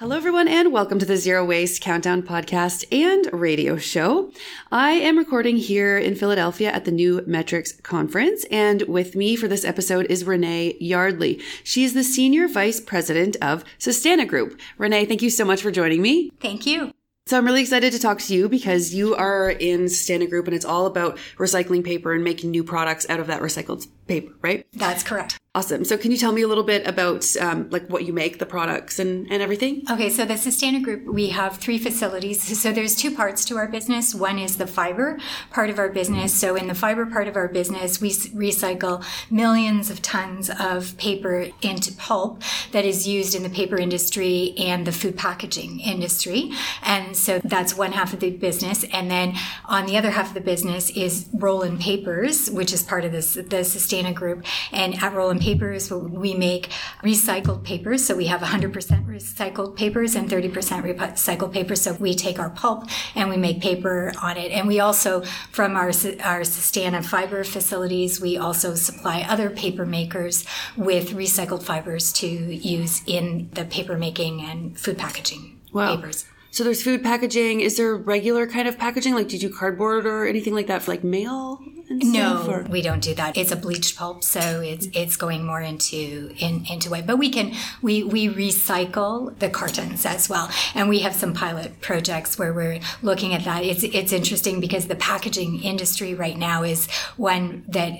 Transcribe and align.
Hello, 0.00 0.16
everyone, 0.16 0.48
and 0.48 0.72
welcome 0.72 0.98
to 0.98 1.04
the 1.04 1.18
Zero 1.18 1.44
Waste 1.44 1.82
Countdown 1.82 2.22
podcast 2.22 2.86
and 2.90 3.30
radio 3.38 3.76
show. 3.76 4.32
I 4.72 4.92
am 4.92 5.18
recording 5.18 5.58
here 5.58 5.98
in 5.98 6.14
Philadelphia 6.14 6.70
at 6.70 6.86
the 6.86 6.90
New 6.90 7.22
Metrics 7.26 7.72
Conference, 7.82 8.46
and 8.50 8.80
with 8.88 9.14
me 9.14 9.36
for 9.36 9.46
this 9.46 9.62
episode 9.62 10.06
is 10.06 10.24
Renee 10.24 10.78
Yardley. 10.80 11.38
She 11.64 11.84
is 11.84 11.92
the 11.92 12.02
Senior 12.02 12.48
Vice 12.48 12.80
President 12.80 13.36
of 13.42 13.62
Sustana 13.78 14.26
Group. 14.26 14.58
Renee, 14.78 15.04
thank 15.04 15.20
you 15.20 15.28
so 15.28 15.44
much 15.44 15.60
for 15.60 15.70
joining 15.70 16.00
me. 16.00 16.30
Thank 16.40 16.64
you. 16.64 16.92
So 17.26 17.36
I'm 17.36 17.44
really 17.44 17.60
excited 17.60 17.92
to 17.92 17.98
talk 17.98 18.20
to 18.20 18.34
you 18.34 18.48
because 18.48 18.94
you 18.94 19.14
are 19.16 19.50
in 19.50 19.80
Sustana 19.80 20.30
Group 20.30 20.46
and 20.46 20.56
it's 20.56 20.64
all 20.64 20.86
about 20.86 21.18
recycling 21.36 21.84
paper 21.84 22.14
and 22.14 22.24
making 22.24 22.50
new 22.50 22.64
products 22.64 23.04
out 23.10 23.20
of 23.20 23.26
that 23.26 23.42
recycled 23.42 23.86
paper, 24.06 24.32
right? 24.40 24.66
That's 24.72 25.02
correct. 25.02 25.39
Awesome. 25.52 25.84
So 25.84 25.98
can 25.98 26.12
you 26.12 26.16
tell 26.16 26.30
me 26.30 26.42
a 26.42 26.46
little 26.46 26.62
bit 26.62 26.86
about 26.86 27.26
um, 27.40 27.68
like 27.70 27.84
what 27.88 28.04
you 28.04 28.12
make, 28.12 28.38
the 28.38 28.46
products 28.46 29.00
and, 29.00 29.28
and 29.32 29.42
everything? 29.42 29.82
Okay, 29.90 30.08
so 30.08 30.24
the 30.24 30.34
Sustana 30.34 30.80
Group, 30.80 31.06
we 31.06 31.30
have 31.30 31.56
three 31.56 31.76
facilities. 31.76 32.40
So 32.56 32.70
there's 32.70 32.94
two 32.94 33.12
parts 33.12 33.44
to 33.46 33.56
our 33.56 33.66
business. 33.66 34.14
One 34.14 34.38
is 34.38 34.58
the 34.58 34.68
fiber 34.68 35.18
part 35.50 35.68
of 35.68 35.80
our 35.80 35.88
business. 35.88 36.32
So 36.32 36.54
in 36.54 36.68
the 36.68 36.74
fiber 36.76 37.04
part 37.04 37.26
of 37.26 37.34
our 37.34 37.48
business, 37.48 38.00
we 38.00 38.10
recycle 38.10 39.04
millions 39.28 39.90
of 39.90 40.00
tons 40.02 40.50
of 40.60 40.96
paper 40.98 41.48
into 41.62 41.92
pulp 41.94 42.44
that 42.70 42.84
is 42.84 43.08
used 43.08 43.34
in 43.34 43.42
the 43.42 43.50
paper 43.50 43.76
industry 43.76 44.54
and 44.56 44.86
the 44.86 44.92
food 44.92 45.16
packaging 45.16 45.80
industry. 45.80 46.52
And 46.84 47.16
so 47.16 47.40
that's 47.42 47.76
one 47.76 47.90
half 47.90 48.12
of 48.12 48.20
the 48.20 48.30
business. 48.30 48.84
And 48.92 49.10
then 49.10 49.34
on 49.64 49.86
the 49.86 49.96
other 49.96 50.12
half 50.12 50.28
of 50.28 50.34
the 50.34 50.40
business 50.40 50.90
is 50.90 51.28
Rolland 51.34 51.80
Papers, 51.80 52.48
which 52.48 52.72
is 52.72 52.84
part 52.84 53.04
of 53.04 53.10
this, 53.10 53.34
the 53.34 53.64
Sustana 53.64 54.14
Group. 54.14 54.44
And 54.70 54.94
at 55.02 55.12
Rolland 55.12 55.39
papers. 55.40 55.90
We 55.90 56.34
make 56.34 56.70
recycled 57.02 57.64
papers. 57.64 58.06
So 58.06 58.16
we 58.16 58.26
have 58.26 58.40
100% 58.40 58.72
recycled 59.06 59.76
papers 59.76 60.14
and 60.14 60.28
30% 60.28 60.52
recycled 60.52 61.52
papers. 61.52 61.80
So 61.80 61.94
we 61.94 62.14
take 62.14 62.38
our 62.38 62.50
pulp 62.50 62.88
and 63.14 63.28
we 63.28 63.36
make 63.36 63.60
paper 63.60 64.12
on 64.22 64.36
it. 64.36 64.52
And 64.52 64.68
we 64.68 64.80
also, 64.80 65.22
from 65.50 65.76
our, 65.76 65.88
our 65.88 66.42
Sustana 66.42 67.04
fiber 67.04 67.44
facilities, 67.44 68.20
we 68.20 68.36
also 68.36 68.74
supply 68.74 69.26
other 69.28 69.50
paper 69.50 69.86
makers 69.86 70.44
with 70.76 71.10
recycled 71.10 71.62
fibers 71.62 72.12
to 72.14 72.26
use 72.26 73.02
in 73.06 73.50
the 73.54 73.64
paper 73.64 73.96
making 73.96 74.42
and 74.42 74.78
food 74.78 74.98
packaging 74.98 75.58
wow. 75.72 75.96
papers. 75.96 76.26
So 76.52 76.64
there's 76.64 76.82
food 76.82 77.02
packaging. 77.02 77.60
Is 77.60 77.76
there 77.76 77.94
regular 77.94 78.46
kind 78.46 78.66
of 78.66 78.76
packaging? 78.76 79.14
Like, 79.14 79.28
do 79.28 79.36
you 79.36 79.48
do 79.48 79.54
cardboard 79.54 80.04
or 80.04 80.26
anything 80.26 80.54
like 80.54 80.66
that 80.66 80.82
for 80.82 80.90
like 80.90 81.04
mail? 81.04 81.60
No, 81.90 82.46
or? 82.48 82.62
we 82.62 82.82
don't 82.82 83.00
do 83.00 83.14
that. 83.14 83.36
It's 83.36 83.50
a 83.50 83.56
bleached 83.56 83.96
pulp, 83.96 84.22
so 84.22 84.60
it's 84.60 84.86
it's 84.92 85.16
going 85.16 85.44
more 85.44 85.60
into 85.60 86.32
in, 86.38 86.64
into 86.70 86.88
white. 86.88 87.06
But 87.06 87.16
we 87.16 87.30
can 87.30 87.52
we 87.82 88.04
we 88.04 88.28
recycle 88.28 89.36
the 89.40 89.50
cartons 89.50 90.06
as 90.06 90.28
well, 90.28 90.48
and 90.74 90.88
we 90.88 91.00
have 91.00 91.14
some 91.14 91.34
pilot 91.34 91.80
projects 91.80 92.38
where 92.38 92.52
we're 92.52 92.80
looking 93.02 93.34
at 93.34 93.44
that. 93.44 93.64
It's 93.64 93.82
it's 93.82 94.12
interesting 94.12 94.60
because 94.60 94.86
the 94.86 94.94
packaging 94.94 95.62
industry 95.64 96.14
right 96.14 96.38
now 96.38 96.62
is 96.62 96.88
one 97.16 97.64
that 97.68 97.92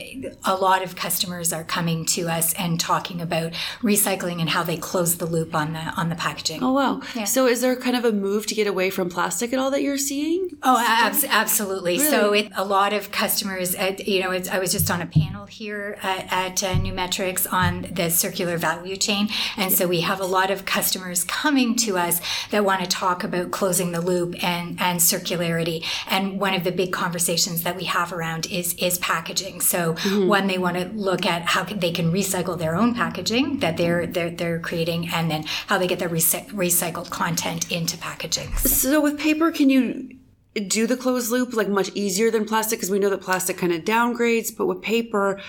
a 0.44 0.54
lot 0.54 0.82
of 0.84 0.94
customers 0.94 1.52
are 1.52 1.64
coming 1.64 2.04
to 2.06 2.28
us 2.28 2.54
and 2.54 2.78
talking 2.78 3.20
about 3.20 3.52
recycling 3.82 4.40
and 4.40 4.50
how 4.50 4.62
they 4.62 4.76
close 4.76 5.16
the 5.16 5.26
loop 5.26 5.54
on 5.54 5.72
the 5.72 5.80
on 5.96 6.10
the 6.10 6.16
packaging. 6.16 6.62
Oh 6.62 6.72
wow! 6.72 7.00
Yeah. 7.16 7.24
So 7.24 7.48
is 7.48 7.60
there 7.60 7.74
kind 7.74 7.96
of 7.96 8.04
a 8.04 8.12
move 8.12 8.46
to 8.46 8.54
get 8.54 8.68
away 8.68 8.90
from 8.90 9.10
plastic 9.10 9.52
at 9.52 9.58
all 9.58 9.72
that 9.72 9.82
you're 9.82 9.98
seeing? 9.98 10.50
Oh, 10.62 10.78
ab- 10.78 11.16
absolutely. 11.28 11.98
Really? 11.98 12.08
So 12.08 12.32
it, 12.32 12.52
a 12.54 12.64
lot 12.64 12.92
of 12.92 13.10
customers 13.10 13.74
at, 13.80 14.06
you 14.06 14.20
know, 14.20 14.30
I 14.30 14.58
was 14.58 14.72
just 14.72 14.90
on 14.90 15.00
a 15.00 15.06
panel 15.06 15.46
here 15.46 15.98
at, 16.02 16.26
at 16.30 16.62
uh, 16.62 16.74
New 16.78 16.92
Metrics 16.92 17.46
on 17.46 17.86
the 17.90 18.10
circular 18.10 18.58
value 18.58 18.96
chain. 18.96 19.28
And 19.56 19.72
so 19.72 19.88
we 19.88 20.02
have 20.02 20.20
a 20.20 20.24
lot 20.26 20.50
of 20.50 20.64
customers 20.64 21.24
coming 21.24 21.74
to 21.76 21.96
us 21.96 22.20
that 22.50 22.64
want 22.64 22.82
to 22.82 22.86
talk 22.86 23.24
about 23.24 23.50
closing 23.50 23.92
the 23.92 24.00
loop 24.00 24.42
and, 24.44 24.80
and 24.80 25.00
circularity. 25.00 25.84
And 26.06 26.38
one 26.38 26.54
of 26.54 26.62
the 26.62 26.72
big 26.72 26.92
conversations 26.92 27.62
that 27.62 27.74
we 27.74 27.84
have 27.84 28.12
around 28.12 28.46
is, 28.46 28.74
is 28.74 28.98
packaging. 28.98 29.62
So 29.62 29.94
mm-hmm. 29.94 30.28
one, 30.28 30.46
they 30.46 30.58
want 30.58 30.76
to 30.76 30.84
look 30.90 31.24
at 31.24 31.42
how 31.42 31.64
can, 31.64 31.80
they 31.80 31.90
can 31.90 32.12
recycle 32.12 32.58
their 32.58 32.76
own 32.76 32.94
packaging 32.94 33.60
that 33.60 33.78
they're, 33.78 34.06
they're, 34.06 34.30
they're 34.30 34.60
creating 34.60 35.08
and 35.08 35.30
then 35.30 35.44
how 35.66 35.78
they 35.78 35.86
get 35.86 35.98
their 35.98 36.10
recycled 36.10 37.08
content 37.10 37.72
into 37.72 37.96
packaging. 37.96 38.54
So 38.56 39.00
with 39.00 39.18
paper, 39.18 39.50
can 39.50 39.70
you 39.70 40.19
do 40.54 40.86
the 40.86 40.96
closed 40.96 41.30
loop 41.30 41.54
like 41.54 41.68
much 41.68 41.90
easier 41.94 42.30
than 42.30 42.44
plastic 42.44 42.78
because 42.78 42.90
we 42.90 42.98
know 42.98 43.10
that 43.10 43.20
plastic 43.20 43.56
kind 43.56 43.72
of 43.72 43.82
downgrades, 43.82 44.54
but 44.56 44.66
with 44.66 44.82
paper, 44.82 45.40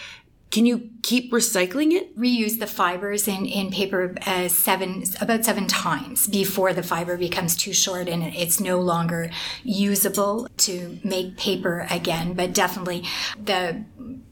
can 0.51 0.65
you 0.65 0.89
keep 1.01 1.31
recycling 1.31 1.93
it? 1.93 2.15
Reuse 2.19 2.59
the 2.59 2.67
fibers 2.67 3.27
in, 3.27 3.45
in 3.45 3.71
paper 3.71 4.15
uh, 4.25 4.49
seven 4.49 5.03
about 5.21 5.45
seven 5.45 5.65
times 5.65 6.27
before 6.27 6.73
the 6.73 6.83
fiber 6.83 7.17
becomes 7.17 7.55
too 7.55 7.71
short 7.73 8.09
and 8.09 8.21
it's 8.21 8.59
no 8.59 8.79
longer 8.79 9.31
usable 9.63 10.47
to 10.57 10.99
make 11.05 11.37
paper 11.37 11.87
again. 11.89 12.33
But 12.33 12.53
definitely 12.53 13.05
the 13.41 13.85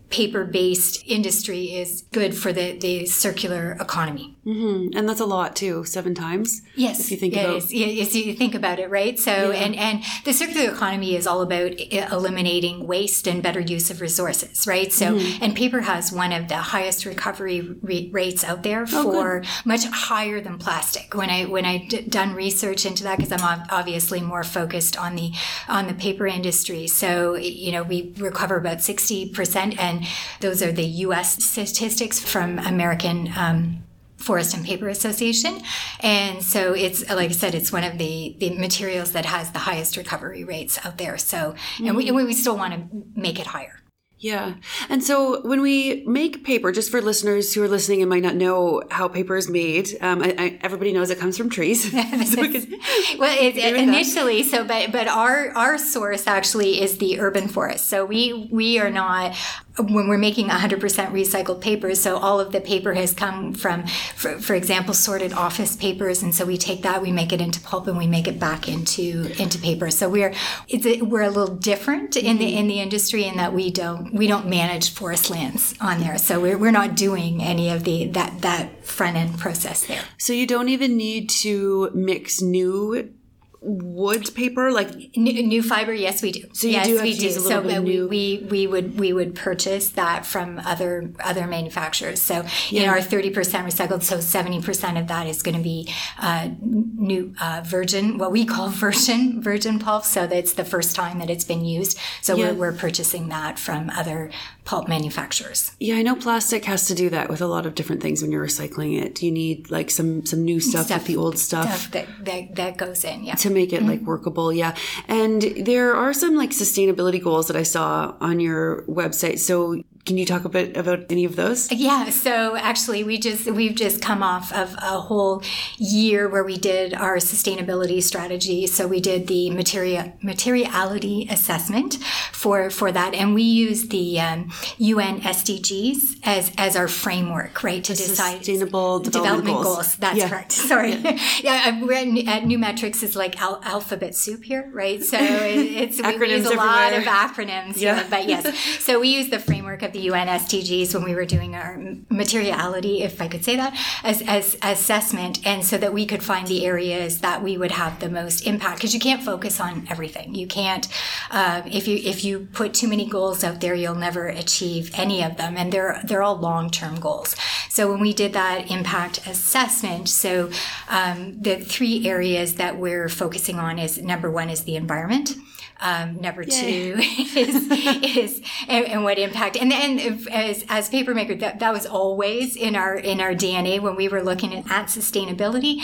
paper 0.09 0.44
based 0.44 1.03
industry 1.07 1.75
is 1.75 2.03
good 2.12 2.36
for 2.36 2.51
the, 2.51 2.78
the 2.78 3.06
circular 3.06 3.78
economy. 3.80 4.36
Mm-hmm. 4.46 4.98
And 4.98 5.08
that's 5.08 5.20
a 5.20 5.26
lot 5.26 5.56
too, 5.56 5.84
seven 5.84 6.16
times. 6.16 6.62
Yes, 6.76 7.00
if 7.00 7.12
you 7.12 7.18
think 7.18 7.34
about 7.34 7.56
is. 7.58 7.74
Yes, 7.74 8.16
you 8.16 8.34
think 8.34 8.56
about 8.56 8.80
it, 8.80 8.90
right? 8.90 9.20
So, 9.20 9.52
yeah. 9.52 9.60
and 9.60 9.76
and 9.76 10.04
the 10.24 10.32
circular 10.32 10.72
economy 10.72 11.16
is 11.16 11.28
all 11.28 11.42
about 11.42 11.74
eliminating 11.78 12.88
waste 12.88 13.28
and 13.28 13.44
better 13.44 13.60
use 13.60 13.92
of 13.92 14.00
resources, 14.00 14.66
right? 14.66 14.94
So, 14.94 15.16
mm-hmm. 15.16 15.44
and 15.44 15.56
paper 15.56 15.82
has 15.82 16.14
one 16.14 16.32
of 16.32 16.48
the 16.48 16.56
highest 16.56 17.06
recovery 17.06 17.62
re- 17.62 18.10
rates 18.14 18.46
out 18.46 18.64
there 18.64 18.86
oh, 18.94 19.04
for 19.04 19.42
good. 19.42 19.50
much 19.66 19.86
higher 19.86 20.40
than 20.40 20.58
plastic. 20.58 21.14
When 21.14 21.30
I 21.30 21.46
when 21.46 21.66
I 21.66 21.86
d- 21.86 22.02
done 22.04 22.34
research 22.34 22.86
into 22.86 23.04
that, 23.04 23.18
because 23.18 23.34
I'm 23.34 23.64
obviously 23.70 24.22
more 24.22 24.46
focused 24.46 24.98
on 24.98 25.16
the 25.16 25.34
on 25.68 25.88
the 25.88 25.94
paper 25.94 26.26
industry. 26.26 26.88
So, 26.88 27.36
you 27.36 27.74
know, 27.74 27.84
we 27.84 28.14
recover 28.18 28.56
about 28.56 28.82
sixty 28.82 29.30
percent, 29.30 29.78
and 29.78 30.06
those 30.40 30.64
are 30.64 30.72
the 30.72 30.86
U.S. 30.86 31.44
statistics 31.44 32.20
from 32.20 32.58
American. 32.60 33.34
Um, 33.36 33.84
Forest 34.19 34.56
and 34.56 34.66
Paper 34.66 34.90
Association. 34.90 35.62
And 36.02 36.44
so 36.44 36.74
it's, 36.74 37.07
like 37.09 37.30
I 37.30 37.34
said, 37.34 37.56
it's 37.56 37.72
one 37.72 37.84
of 37.84 37.97
the, 37.97 38.35
the 38.40 38.52
materials 38.52 39.13
that 39.13 39.25
has 39.25 39.52
the 39.52 39.59
highest 39.59 39.97
recovery 39.97 40.44
rates 40.44 40.78
out 40.85 40.97
there. 40.97 41.18
So, 41.18 41.56
and 41.78 41.88
mm-hmm. 41.88 42.16
we, 42.16 42.25
we 42.25 42.34
still 42.34 42.57
want 42.57 42.74
to 42.74 43.03
make 43.16 43.40
it 43.40 43.47
higher. 43.47 43.80
Yeah. 44.19 44.56
And 44.90 45.02
so 45.02 45.41
when 45.47 45.62
we 45.62 46.03
make 46.06 46.44
paper, 46.44 46.74
just 46.74 46.91
for 46.91 47.02
listeners 47.02 47.53
who 47.53 47.63
are 47.63 47.69
listening 47.69 48.02
and 48.02 48.09
might 48.09 48.22
not 48.22 48.35
know 48.35 48.84
how 48.91 49.07
paper 49.07 49.38
is 49.38 49.50
made, 49.50 49.97
um, 50.02 50.22
I, 50.22 50.36
I, 50.38 50.59
everybody 50.62 50.91
knows 50.91 51.09
it 51.09 51.19
comes 51.19 51.38
from 51.38 51.50
trees. 51.50 51.84
so 51.91 52.41
well, 53.18 53.38
it, 53.40 53.56
initially, 53.57 54.44
so 54.44 54.66
but 54.66 54.91
but 54.91 55.07
our 55.07 55.51
our 55.51 55.78
source 55.78 56.28
actually 56.28 56.81
is 56.81 56.97
the 56.97 57.22
urban 57.22 57.47
forest. 57.47 57.88
So 57.88 58.03
we 58.03 58.50
we 58.51 58.78
are 58.78 58.90
not 58.90 59.38
when 59.78 60.07
we're 60.07 60.18
making 60.18 60.47
100% 60.47 60.80
recycled 60.80 61.62
papers 61.62 62.02
so 62.02 62.18
all 62.18 62.40
of 62.40 62.52
the 62.52 62.62
paper 62.62 62.94
has 62.94 63.13
come 63.13 63.53
from 63.53 63.85
for, 64.16 64.40
for, 64.40 64.56
example 64.56 64.94
sorted 64.94 65.31
office 65.31 65.75
papers 65.75 66.22
and 66.22 66.35
so 66.35 66.46
we 66.46 66.57
take 66.57 66.81
that 66.81 67.02
we 67.02 67.12
make 67.12 67.31
it 67.31 67.40
into 67.40 67.62
pulp 67.62 67.88
and 67.88 67.97
we 67.97 68.07
make 68.07 68.27
it 68.27 68.39
back 68.39 68.68
into 68.68 69.31
into 69.39 69.57
paper. 69.60 69.92
So 69.92 70.10
we're 70.10 70.33
it's 70.68 70.86
a, 70.86 71.01
we're 71.01 71.24
a 71.24 71.30
little 71.30 71.56
different 71.56 72.18
in 72.18 72.38
the 72.38 72.56
in 72.56 72.68
the 72.68 72.80
industry 72.80 73.25
in 73.25 73.38
that 73.38 73.54
we 73.54 73.71
don't 73.71 74.13
we 74.13 74.27
don't 74.27 74.48
manage 74.48 74.94
forest 74.94 75.30
lands 75.30 75.75
on 75.80 76.00
there. 76.00 76.18
So 76.18 76.39
we're, 76.39 76.57
we're 76.57 76.72
not 76.72 76.95
doing 76.95 77.42
any 77.42 77.69
of 77.69 77.83
the 77.83 78.07
that 78.07 78.42
that 78.42 78.86
front 78.86 79.18
end 79.18 79.39
process 79.39 79.86
there. 79.86 80.01
So 80.18 80.33
you 80.33 80.48
don't 80.48 80.69
even 80.69 80.98
need 80.98 81.30
to 81.42 81.92
mix 81.94 82.42
new 82.42 83.13
wood 83.62 84.34
paper 84.36 84.72
like 84.72 85.16
new, 85.18 85.44
new, 85.44 85.62
fiber 85.62 85.94
yes 85.94 86.22
we 86.22 86.32
do. 86.32 86.48
So 86.54 86.68
you 86.68 86.74
yes, 86.74 86.88
do 86.88 87.02
we 87.02 87.14
do. 87.14 87.30
so 87.30 87.62
we, 87.62 87.78
new... 87.80 88.08
we 88.08 88.48
we 88.50 88.68
would 88.68 88.98
we 88.98 89.12
would 89.12 89.36
purchase 89.36 89.90
that 89.92 90.26
from 90.26 90.60
other 90.60 91.12
other 91.20 91.46
manufacturers. 91.46 92.22
So 92.22 92.46
yeah. 92.70 92.84
in 92.84 92.90
our 92.90 93.00
30% 93.00 93.34
recycled 93.34 94.04
so 94.04 94.18
70% 94.18 95.00
of 95.00 95.08
that 95.08 95.28
is 95.28 95.44
going 95.44 95.58
to 95.58 95.64
be 95.64 95.94
uh, 96.20 96.50
new 96.62 97.34
uh, 97.42 97.62
virgin 97.66 98.18
what 98.18 98.32
we 98.32 98.46
call 98.46 98.70
virgin 98.70 99.42
virgin 99.42 99.80
pulp. 99.80 100.06
So 100.06 100.26
that's 100.26 100.54
the 100.54 100.66
first 100.66 100.96
time 100.96 101.20
that 101.20 101.30
it's 101.30 101.44
been 101.44 101.66
used. 101.66 102.00
So 102.22 102.36
yeah. 102.36 102.52
we're, 102.52 102.72
we're 102.72 102.74
purchasing 102.74 103.28
that 103.30 103.60
from 103.60 103.90
other 103.90 104.32
pulp 104.69 104.88
manufacturers. 104.88 105.71
Yeah, 105.80 105.95
I 105.95 106.04
know 106.04 106.16
plastic 106.16 106.66
has 106.66 106.86
to 106.86 106.94
do 106.94 107.10
that 107.10 107.27
with 107.27 107.42
a 107.42 107.48
lot 107.48 107.66
of 107.66 107.74
different 107.74 108.04
things 108.04 108.21
when 108.21 108.31
you're 108.31 108.45
recycling 108.45 109.01
it. 109.01 109.24
You 109.24 109.31
need 109.31 109.71
like 109.71 109.89
some 109.89 110.27
some 110.27 110.44
new 110.44 110.60
stuff, 110.60 110.86
Stuff- 110.86 111.00
with 111.00 111.07
the 111.07 111.18
old 111.18 111.39
stuff. 111.39 111.66
Stuff 111.66 111.92
that, 111.92 112.07
that, 112.25 112.56
that 112.56 112.77
goes 112.77 113.04
in, 113.04 113.24
yeah. 113.24 113.33
to 113.33 113.50
make 113.50 113.74
it 113.74 113.81
like 113.81 114.00
mm-hmm. 114.00 114.06
workable 114.06 114.54
yeah 114.54 114.75
and 115.07 115.42
there 115.42 115.95
are 115.95 116.13
some 116.13 116.36
like 116.36 116.51
sustainability 116.51 117.21
goals 117.21 117.48
that 117.48 117.56
i 117.56 117.63
saw 117.63 118.16
on 118.19 118.39
your 118.39 118.83
website 118.83 119.39
so 119.39 119.81
can 120.06 120.18
you 120.18 120.25
talk 120.25 120.44
a 120.46 120.50
bit 120.50 120.75
about 120.78 121.00
any 121.10 121.25
of 121.25 121.36
those 121.36 121.72
Yeah, 121.72 122.10
so 122.10 122.56
actually 122.56 123.04
we 123.04 123.18
just 123.19 123.46
we've 123.51 123.75
just 123.75 124.01
come 124.01 124.24
off 124.24 124.51
of 124.54 124.74
a 124.75 125.00
whole 125.01 125.44
year 125.78 126.28
where 126.28 126.44
we 126.44 126.57
did 126.57 126.94
our 126.94 127.18
sustainability 127.18 128.01
strategy. 128.01 128.66
So 128.68 128.88
we 128.88 129.00
did 129.01 129.28
the 129.28 129.51
material 129.51 130.13
materiality 130.24 131.28
assessment 131.30 131.96
for 132.31 132.69
for 132.69 132.92
that 132.92 133.13
and 133.13 133.34
we 133.34 133.44
used 133.44 133.92
the 133.92 134.19
um, 134.19 134.50
UN 134.78 135.22
SDGs 135.22 136.19
as 136.24 136.51
as 136.57 136.75
our 136.75 136.88
framework, 136.88 137.63
right, 137.63 137.84
to 137.84 137.94
decide 137.94 138.38
Sustainable 138.38 139.00
Development 139.00 139.62
Goals. 139.63 139.96
That's 139.98 140.18
Yeah. 140.18 140.30
correct. 140.30 140.51
Sorry. 140.54 140.94
Yeah, 141.44 141.62
I'm- 141.66 141.81
we're 141.81 141.94
at, 141.94 142.07
at 142.28 142.46
New 142.46 142.57
Metrics 142.60 143.04
is 143.04 143.16
like 143.16 143.40
al- 143.42 143.62
alphabet 143.63 144.16
soup 144.16 144.44
here, 144.44 144.69
right? 144.74 145.04
So 145.04 145.18
it, 145.18 145.57
it's 145.84 146.01
we- 146.01 146.18
we 146.18 146.31
use 146.36 146.46
a 146.46 146.56
lot 146.56 146.94
of 146.94 147.04
acronyms 147.04 147.75
Yeah. 147.78 147.96
here, 147.96 148.07
but 148.10 148.28
yes. 148.28 148.46
So 148.88 149.00
we 149.00 149.10
use 149.10 149.30
the 149.30 149.40
framework 149.40 149.81
of 149.84 149.88
the 149.94 150.01
UN 150.01 150.27
SDGs 150.27 150.94
when 150.94 151.03
we 151.03 151.15
were 151.15 151.25
doing 151.25 151.56
our 151.56 151.77
materiality, 152.09 153.03
if 153.03 153.21
I 153.21 153.27
could 153.27 153.44
say 153.44 153.56
that, 153.56 153.77
as, 154.03 154.21
as 154.27 154.57
assessment, 154.62 155.45
and 155.45 155.65
so 155.65 155.77
that 155.77 155.94
we 155.94 156.06
could 156.06 156.24
find 156.24 156.47
the 156.47 156.65
areas 156.65 157.21
that 157.21 157.44
we 157.44 157.57
would 157.57 157.71
have 157.71 158.00
the 158.00 158.09
most 158.09 158.45
impact. 158.45 158.77
Because 158.77 158.94
you 158.94 159.00
can't 159.00 159.24
focus 159.24 159.59
on 159.59 159.88
everything. 159.89 160.36
You 160.36 160.47
can't. 160.47 160.88
Uh, 161.31 161.62
if 161.65 161.88
you 161.88 161.97
if 161.97 162.24
you 162.24 162.47
put 162.53 162.74
too 162.74 162.88
many 162.88 163.07
goals 163.07 163.44
out 163.44 163.62
there, 163.62 163.75
you'll 163.75 163.95
never 163.95 164.27
achieve 164.27 164.91
any 164.94 165.24
of 165.24 165.38
them, 165.38 165.57
and 165.57 165.71
they're 165.71 166.01
they're 166.03 166.24
all 166.24 166.38
long 166.38 166.69
term 166.69 167.00
goals. 167.00 167.36
So 167.69 167.91
when 167.91 168.00
we 168.00 168.13
did 168.13 168.33
that 168.33 168.71
impact 168.71 169.25
assessment, 169.27 170.09
so 170.09 170.50
um, 170.89 171.41
the 171.41 171.57
three 171.57 172.07
areas 172.07 172.56
that 172.56 172.77
we're 172.77 173.09
focusing 173.09 173.57
on 173.57 173.80
is 173.80 173.97
number 173.97 174.30
one 174.30 174.50
is 174.50 174.63
the 174.63 174.75
environment. 174.75 175.36
Um, 175.81 176.20
number 176.20 176.44
two 176.44 176.96
is 177.00 177.72
is 177.72 178.42
and, 178.68 178.86
and 178.86 179.04
what 179.06 179.18
impact 179.18 179.56
and 179.56 179.72
then 179.72 180.26
as 180.30 180.66
as 180.68 180.90
paper 180.90 181.14
maker 181.14 181.36
that, 181.36 181.60
that 181.60 181.72
was 181.72 181.86
always 181.86 182.58
in 182.58 182.76
our 182.76 182.96
in 182.98 183.22
our 183.22 183.34
DNA 183.34 183.80
when 183.80 183.96
we 183.96 184.10
were 184.10 184.22
looking 184.22 184.54
at, 184.54 184.70
at 184.70 184.88
sustainability. 184.88 185.78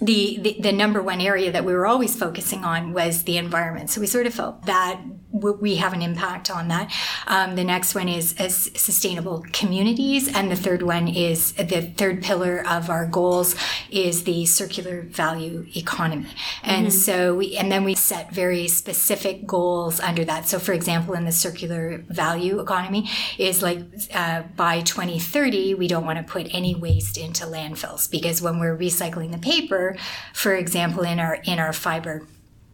The, 0.00 0.38
the 0.40 0.56
the 0.60 0.72
number 0.72 1.02
one 1.02 1.20
area 1.20 1.50
that 1.50 1.64
we 1.64 1.72
were 1.72 1.86
always 1.86 2.14
focusing 2.14 2.64
on 2.64 2.92
was 2.92 3.24
the 3.24 3.36
environment. 3.36 3.90
So 3.90 4.00
we 4.00 4.06
sort 4.06 4.26
of 4.26 4.34
felt 4.34 4.64
that 4.66 5.00
we 5.30 5.76
have 5.76 5.92
an 5.92 6.02
impact 6.02 6.50
on 6.50 6.68
that. 6.68 6.92
Um, 7.26 7.54
the 7.56 7.64
next 7.64 7.94
one 7.94 8.08
is 8.08 8.34
as 8.38 8.70
sustainable 8.74 9.44
communities, 9.52 10.34
and 10.34 10.50
the 10.50 10.56
third 10.56 10.82
one 10.82 11.08
is 11.08 11.52
the 11.52 11.92
third 11.96 12.22
pillar 12.22 12.64
of 12.66 12.88
our 12.88 13.06
goals 13.06 13.54
is 13.90 14.24
the 14.24 14.46
circular 14.46 15.02
value 15.02 15.66
economy. 15.76 16.28
And 16.62 16.92
so 16.92 17.34
we 17.34 17.56
and 17.56 17.70
then 17.70 17.84
we 17.84 17.94
set 17.94 18.32
very 18.32 18.68
specific 18.68 19.46
goals 19.46 20.00
under 20.00 20.24
that. 20.24 20.48
So 20.48 20.58
for 20.58 20.72
example, 20.72 21.14
in 21.14 21.24
the 21.24 21.32
circular 21.32 22.04
value 22.08 22.60
economy 22.60 23.10
is 23.36 23.62
like 23.62 23.80
uh, 24.14 24.42
by 24.56 24.80
2030 24.80 25.74
we 25.74 25.88
don't 25.88 26.06
want 26.06 26.18
to 26.18 26.24
put 26.24 26.48
any 26.50 26.74
waste 26.74 27.18
into 27.18 27.44
landfills 27.44 28.10
because 28.10 28.40
when 28.40 28.58
we're 28.58 28.76
recycling 28.76 29.32
the 29.32 29.38
paper, 29.38 29.87
for 30.32 30.54
example, 30.54 31.02
in 31.02 31.20
our 31.20 31.34
in 31.44 31.58
our 31.58 31.72
fiber 31.72 32.22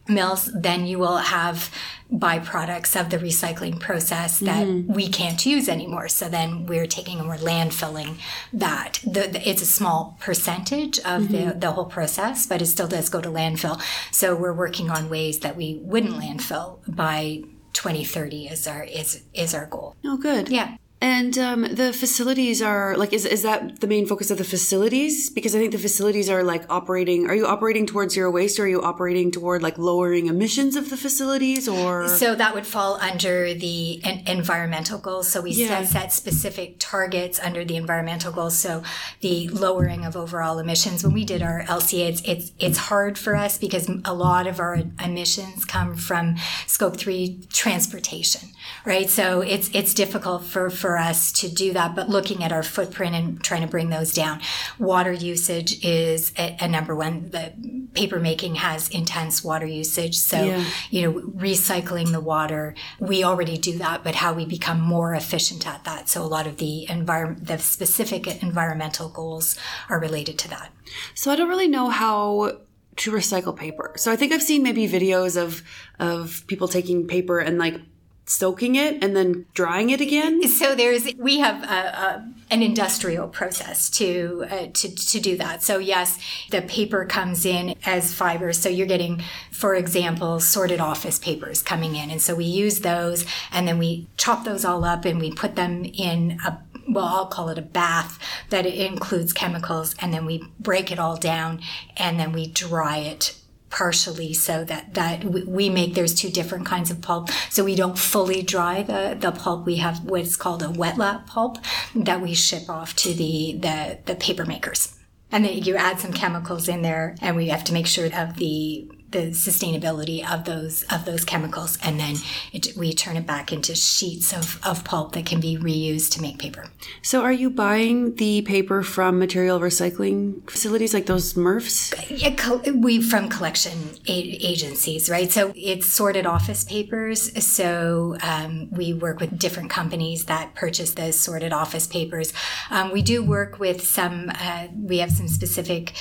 mills, 0.08 0.50
then 0.54 0.86
you 0.86 0.98
will 0.98 1.16
have 1.16 1.70
byproducts 2.12 2.98
of 3.00 3.10
the 3.10 3.18
recycling 3.18 3.80
process 3.80 4.38
that 4.40 4.66
mm-hmm. 4.66 4.92
we 4.92 5.08
can't 5.08 5.44
use 5.46 5.68
anymore. 5.68 6.08
So 6.08 6.28
then 6.28 6.66
we're 6.66 6.86
taking 6.86 7.18
and 7.18 7.28
we're 7.28 7.36
landfilling 7.36 8.18
that. 8.52 9.00
The, 9.04 9.28
the- 9.28 9.48
it's 9.48 9.62
a 9.62 9.66
small 9.66 10.16
percentage 10.20 10.98
of 11.00 11.30
the, 11.30 11.38
mm-hmm. 11.38 11.58
the 11.58 11.72
whole 11.72 11.86
process, 11.86 12.46
but 12.46 12.60
it 12.60 12.66
still 12.66 12.88
does 12.88 13.08
go 13.08 13.20
to 13.20 13.30
landfill. 13.30 13.80
So 14.12 14.36
we're 14.36 14.52
working 14.52 14.90
on 14.90 15.08
ways 15.08 15.40
that 15.40 15.56
we 15.56 15.80
wouldn't 15.82 16.14
landfill 16.14 16.78
by 16.86 17.42
2030 17.72 18.46
is 18.46 18.68
our 18.68 18.84
is 18.84 19.24
is 19.34 19.52
our 19.52 19.66
goal. 19.66 19.96
oh 20.04 20.16
good 20.16 20.48
Yeah. 20.48 20.76
And 21.04 21.36
um, 21.36 21.60
the 21.80 21.92
facilities 21.92 22.62
are 22.62 22.96
like 22.96 23.12
is, 23.12 23.26
is 23.26 23.42
that 23.42 23.80
the 23.82 23.86
main 23.86 24.06
focus 24.06 24.30
of 24.30 24.38
the 24.38 24.44
facilities 24.56 25.28
because 25.28 25.54
i 25.54 25.58
think 25.58 25.72
the 25.72 25.78
facilities 25.78 26.30
are 26.30 26.42
like 26.42 26.64
operating 26.70 27.26
are 27.28 27.34
you 27.34 27.46
operating 27.46 27.84
towards 27.86 28.14
zero 28.14 28.30
waste 28.30 28.58
or 28.58 28.62
are 28.64 28.68
you 28.68 28.82
operating 28.82 29.30
toward 29.30 29.62
like 29.62 29.76
lowering 29.76 30.26
emissions 30.26 30.76
of 30.76 30.88
the 30.88 30.96
facilities 30.96 31.68
or 31.68 32.08
So 32.08 32.34
that 32.34 32.54
would 32.54 32.66
fall 32.66 32.94
under 33.10 33.52
the 33.52 34.02
en- 34.04 34.22
environmental 34.26 34.98
goals. 34.98 35.26
So 35.32 35.40
we 35.42 35.50
Yeah. 35.50 35.68
set, 35.68 35.88
set 35.88 36.12
specific 36.12 36.76
targets 36.78 37.36
under 37.48 37.62
the 37.64 37.76
environmental 37.76 38.32
goals. 38.32 38.56
So 38.58 38.82
the 39.20 39.48
lowering 39.48 40.04
of 40.08 40.16
overall 40.16 40.58
emissions. 40.58 41.04
When 41.04 41.12
we 41.12 41.24
did 41.24 41.42
our 41.42 41.58
LCA, 41.78 42.08
it's 42.12 42.22
it's, 42.32 42.46
it's 42.66 42.78
hard 42.90 43.18
for 43.18 43.32
us 43.36 43.58
because 43.58 43.84
a 44.04 44.14
lot 44.14 44.46
of 44.46 44.56
our 44.64 44.74
emissions 45.04 45.64
come 45.64 45.96
from 46.08 46.36
scope 46.66 46.96
three 46.96 47.24
transportation, 47.52 48.48
right? 48.84 49.08
So 49.10 49.40
it's 49.42 49.68
it's 49.78 49.92
difficult 49.94 50.44
for 50.44 50.70
for 50.70 50.93
us 50.98 51.32
to 51.32 51.48
do 51.48 51.72
that. 51.72 51.94
But 51.94 52.08
looking 52.08 52.42
at 52.44 52.52
our 52.52 52.62
footprint 52.62 53.14
and 53.14 53.42
trying 53.42 53.62
to 53.62 53.68
bring 53.68 53.88
those 53.90 54.12
down, 54.12 54.40
water 54.78 55.12
usage 55.12 55.84
is 55.84 56.32
a, 56.38 56.56
a 56.60 56.68
number 56.68 56.94
one. 56.94 57.30
The 57.30 57.52
paper 57.94 58.18
making 58.18 58.56
has 58.56 58.88
intense 58.88 59.44
water 59.44 59.66
usage, 59.66 60.16
so 60.18 60.42
Yeah. 60.42 60.64
you 60.90 61.02
know, 61.02 61.20
recycling 61.20 62.12
the 62.12 62.20
water. 62.20 62.74
We 62.98 63.22
already 63.24 63.56
do 63.58 63.78
that, 63.78 64.02
but 64.04 64.16
how 64.16 64.32
we 64.32 64.44
become 64.46 64.80
more 64.80 65.14
efficient 65.14 65.66
at 65.66 65.84
that. 65.84 66.08
So 66.08 66.22
a 66.22 66.26
lot 66.26 66.46
of 66.46 66.56
the 66.56 66.88
environment, 66.90 67.46
the 67.46 67.58
specific 67.58 68.26
environmental 68.42 69.08
goals 69.08 69.56
are 69.88 69.98
related 70.00 70.38
to 70.40 70.48
that. 70.48 70.72
So 71.14 71.30
I 71.30 71.36
don't 71.36 71.48
really 71.48 71.68
know 71.68 71.88
how 71.90 72.58
to 72.96 73.10
recycle 73.10 73.56
paper. 73.56 73.92
So 73.96 74.12
I 74.12 74.16
think 74.16 74.32
I've 74.32 74.42
seen 74.42 74.62
maybe 74.62 74.88
videos 74.88 75.36
of 75.40 75.62
of 75.98 76.44
people 76.46 76.68
taking 76.68 77.06
paper 77.06 77.38
and 77.40 77.58
like 77.58 77.80
soaking 78.26 78.74
it 78.74 79.02
and 79.02 79.14
then 79.16 79.46
drying 79.54 79.90
it 79.90 80.00
again. 80.00 80.42
So 80.54 80.74
there's 80.74 81.12
we 81.16 81.40
have 81.40 81.62
a, 81.64 81.66
a, 81.66 82.28
an 82.50 82.62
industrial 82.62 83.28
process 83.28 83.90
to 83.90 84.46
uh, 84.48 84.66
to 84.72 84.94
to 84.94 85.20
do 85.20 85.36
that. 85.36 85.62
So 85.62 85.78
yes, 85.78 86.18
the 86.50 86.62
paper 86.62 87.04
comes 87.04 87.44
in 87.44 87.74
as 87.84 88.14
fibers. 88.14 88.58
So 88.58 88.68
you're 88.68 88.86
getting, 88.86 89.22
for 89.50 89.74
example, 89.74 90.38
sorted 90.38 90.80
office 90.80 91.18
papers 91.18 91.60
coming 91.60 91.96
in, 91.96 92.10
and 92.10 92.22
so 92.22 92.34
we 92.34 92.44
use 92.44 92.80
those, 92.80 93.26
and 93.50 93.66
then 93.66 93.78
we 93.78 94.06
chop 94.16 94.44
those 94.44 94.64
all 94.64 94.84
up 94.84 95.04
and 95.04 95.18
we 95.18 95.32
put 95.32 95.56
them 95.56 95.84
in 95.84 96.38
a 96.46 96.58
well, 96.88 97.06
I'll 97.06 97.26
call 97.26 97.48
it 97.48 97.58
a 97.58 97.62
bath 97.62 98.18
that 98.50 98.66
includes 98.66 99.32
chemicals, 99.32 99.94
and 99.98 100.12
then 100.12 100.26
we 100.26 100.44
break 100.60 100.92
it 100.92 100.98
all 100.98 101.16
down, 101.16 101.60
and 101.96 102.20
then 102.20 102.32
we 102.32 102.46
dry 102.46 102.98
it 102.98 103.36
partially 103.74 104.32
so 104.32 104.62
that 104.62 104.94
that 104.94 105.24
we- 105.24 105.68
make 105.68 105.94
there's 105.94 106.14
two 106.14 106.30
different 106.30 106.64
kinds 106.64 106.90
of 106.92 107.00
pulp. 107.00 107.28
So 107.50 107.64
we 107.64 107.74
don't 107.74 107.98
fully 107.98 108.40
dry 108.42 108.84
the 108.84 109.16
the 109.18 109.32
pulp. 109.32 109.66
We 109.66 109.76
have 109.76 110.04
what's 110.04 110.36
called 110.36 110.62
a 110.62 110.70
wet 110.70 110.96
lap 110.96 111.26
pulp 111.26 111.58
that 111.96 112.20
we 112.20 112.34
ship 112.34 112.70
off 112.70 112.94
to 112.96 113.12
the 113.12 113.58
the, 113.60 113.98
the 114.06 114.14
paper 114.14 114.44
makers. 114.44 114.96
And 115.32 115.44
then 115.44 115.58
you 115.64 115.74
add 115.74 115.98
some 115.98 116.12
chemicals 116.12 116.68
in 116.68 116.82
there 116.82 117.16
and 117.20 117.34
we 117.34 117.48
have 117.48 117.64
to 117.64 117.72
make 117.72 117.88
sure 117.88 118.06
of 118.06 118.36
the 118.36 118.88
the 119.14 119.30
sustainability 119.30 120.18
of 120.28 120.44
those 120.44 120.82
of 120.90 121.04
those 121.04 121.24
chemicals 121.24 121.78
and 121.82 121.98
then 121.98 122.16
it, 122.52 122.76
we 122.76 122.92
turn 122.92 123.16
it 123.16 123.26
back 123.26 123.52
into 123.52 123.74
sheets 123.74 124.32
of, 124.32 124.60
of 124.64 124.84
pulp 124.84 125.12
that 125.12 125.24
can 125.24 125.40
be 125.40 125.56
reused 125.56 126.10
to 126.12 126.20
make 126.20 126.38
paper 126.38 126.64
So 127.02 127.22
are 127.22 127.32
you 127.32 127.48
buying 127.48 128.16
the 128.16 128.42
paper 128.42 128.82
from 128.82 129.18
material 129.18 129.60
recycling 129.60 130.48
facilities 130.50 130.92
like 130.92 131.06
those 131.06 131.34
MRFs? 131.34 131.94
Yeah, 132.10 132.34
we 132.72 133.00
from 133.00 133.28
collection 133.28 133.96
agencies, 134.06 135.08
right? 135.08 135.30
So 135.30 135.52
it's 135.54 135.86
sorted 135.86 136.26
office 136.26 136.64
papers. 136.64 137.20
So 137.44 138.16
um, 138.22 138.70
we 138.70 138.92
work 138.92 139.20
with 139.20 139.38
different 139.38 139.70
companies 139.70 140.24
that 140.26 140.54
purchase 140.54 140.94
those 140.94 141.18
sorted 141.18 141.52
office 141.52 141.86
papers. 141.86 142.32
Um, 142.70 142.92
we 142.92 143.02
do 143.02 143.22
work 143.22 143.58
with 143.58 143.86
some. 143.86 144.30
Uh, 144.34 144.68
we 144.74 144.98
have 144.98 145.12
some 145.12 145.28
specific 145.28 145.92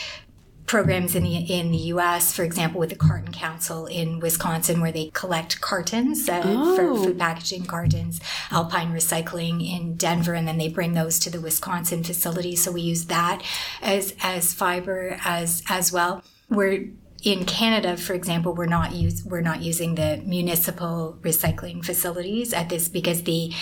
programs 0.66 1.16
in 1.16 1.24
the 1.24 1.36
in 1.36 1.72
the 1.72 1.78
U.S. 1.78 2.34
For 2.34 2.44
example, 2.44 2.80
with 2.80 2.90
the 2.90 2.96
Carton 2.96 3.32
Council 3.32 3.86
in 3.86 4.20
Wisconsin, 4.20 4.82
where 4.82 4.92
they 4.92 5.12
collect 5.14 5.62
cartons 5.62 6.28
uh, 6.30 6.42
for 6.76 6.96
food 6.96 7.20
packaging 7.20 7.66
cartons. 7.66 8.20
Alpine 8.52 8.94
Recycling 8.94 9.68
in 9.68 9.96
Denver, 9.96 10.34
and 10.34 10.48
then 10.48 10.58
they 10.58 10.70
bring 10.70 10.94
those 10.94 11.20
to 11.20 11.30
the 11.30 11.42
Wisconsin 11.42 12.04
facility. 12.04 12.56
So 12.56 12.72
we 12.72 12.82
use 12.82 13.06
that 13.06 13.44
as 13.82 14.16
as 14.22 14.54
fiber 14.54 15.18
as 15.26 15.64
as 15.70 15.92
well. 15.92 16.24
We're 16.50 16.90
in 17.24 17.46
Canada, 17.46 17.96
for 17.96 18.14
example, 18.14 18.54
we're 18.54 18.66
not 18.66 18.94
use 18.94 19.24
we're 19.24 19.42
not 19.42 19.62
using 19.62 19.96
the 19.96 20.22
municipal 20.26 21.18
recycling 21.22 21.84
facilities 21.84 22.54
at 22.54 22.70
this 22.70 22.90
because 22.90 23.24
the 23.24 23.54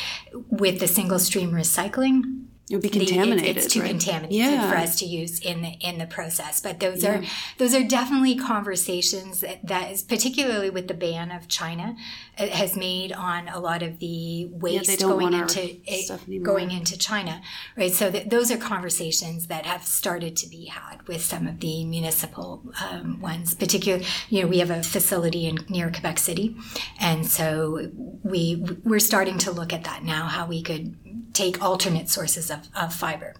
with 0.49 0.79
the 0.79 0.87
single 0.87 1.19
stream 1.19 1.51
recycling 1.51 2.40
It 2.71 2.75
would 2.75 2.81
be 2.83 2.89
the- 2.89 2.97
it's- 3.01 3.09
contaminated. 3.11 3.57
it's, 3.57 3.73
too 3.73 3.81
right? 3.81 3.89
contaminated 3.89 4.37
Yeah. 4.37 4.69
for 4.69 4.77
us 4.77 4.97
to 4.99 5.05
use 5.05 5.39
in 5.39 5.61
the 5.61 5.71
in 5.81 5.97
the 5.97 6.05
process. 6.05 6.61
But 6.61 6.79
those 6.79 7.03
are 7.03 7.21
those 7.57 7.73
are 7.75 7.83
definitely 7.83 8.35
conversations 8.35 9.41
that, 9.41 9.65
that 9.67 9.91
is 9.91 10.01
particularly 10.03 10.69
with 10.69 10.87
the 10.87 10.93
ban 10.93 11.31
of 11.31 11.47
China 11.47 11.95
it 12.37 12.49
has 12.53 12.75
made 12.75 13.11
on 13.11 13.47
a 13.49 13.59
lot 13.59 13.83
of 13.83 13.99
the 13.99 14.47
waste 14.51 14.99
don't 14.99 15.19
going 15.19 15.33
into 15.33 15.77
eh, 15.87 16.01
stuff 16.03 16.27
anymore. 16.27 16.45
going 16.45 16.71
into 16.71 16.97
China, 16.97 17.41
right? 17.77 17.91
So 17.93 18.09
that 18.09 18.29
those 18.29 18.49
are 18.51 18.57
conversations 18.57 19.47
that 19.47 19.65
have 19.65 19.83
started 19.85 20.35
to 20.37 20.47
be 20.49 20.65
had 20.65 21.05
with 21.07 21.23
some 21.23 21.45
of 21.47 21.59
the 21.59 21.85
municipal 21.85 22.63
um, 22.81 23.19
ones. 23.21 23.53
Particularly, 23.53 24.05
you 24.29 24.41
know, 24.41 24.47
we 24.47 24.59
have 24.59 24.71
a 24.71 24.81
facility 24.81 25.45
in 25.47 25.59
near 25.69 25.91
Quebec 25.91 26.17
City, 26.19 26.55
and 26.99 27.27
so 27.27 27.89
we 28.23 28.63
we're 28.83 28.99
starting 28.99 29.37
to 29.39 29.51
look 29.51 29.73
at 29.73 29.83
that 29.83 30.03
now, 30.03 30.25
how 30.27 30.47
we 30.47 30.61
could 30.63 30.95
take 31.33 31.61
alternate 31.61 32.09
sources 32.09 32.49
of, 32.51 32.60
of 32.75 32.93
fiber. 32.93 33.33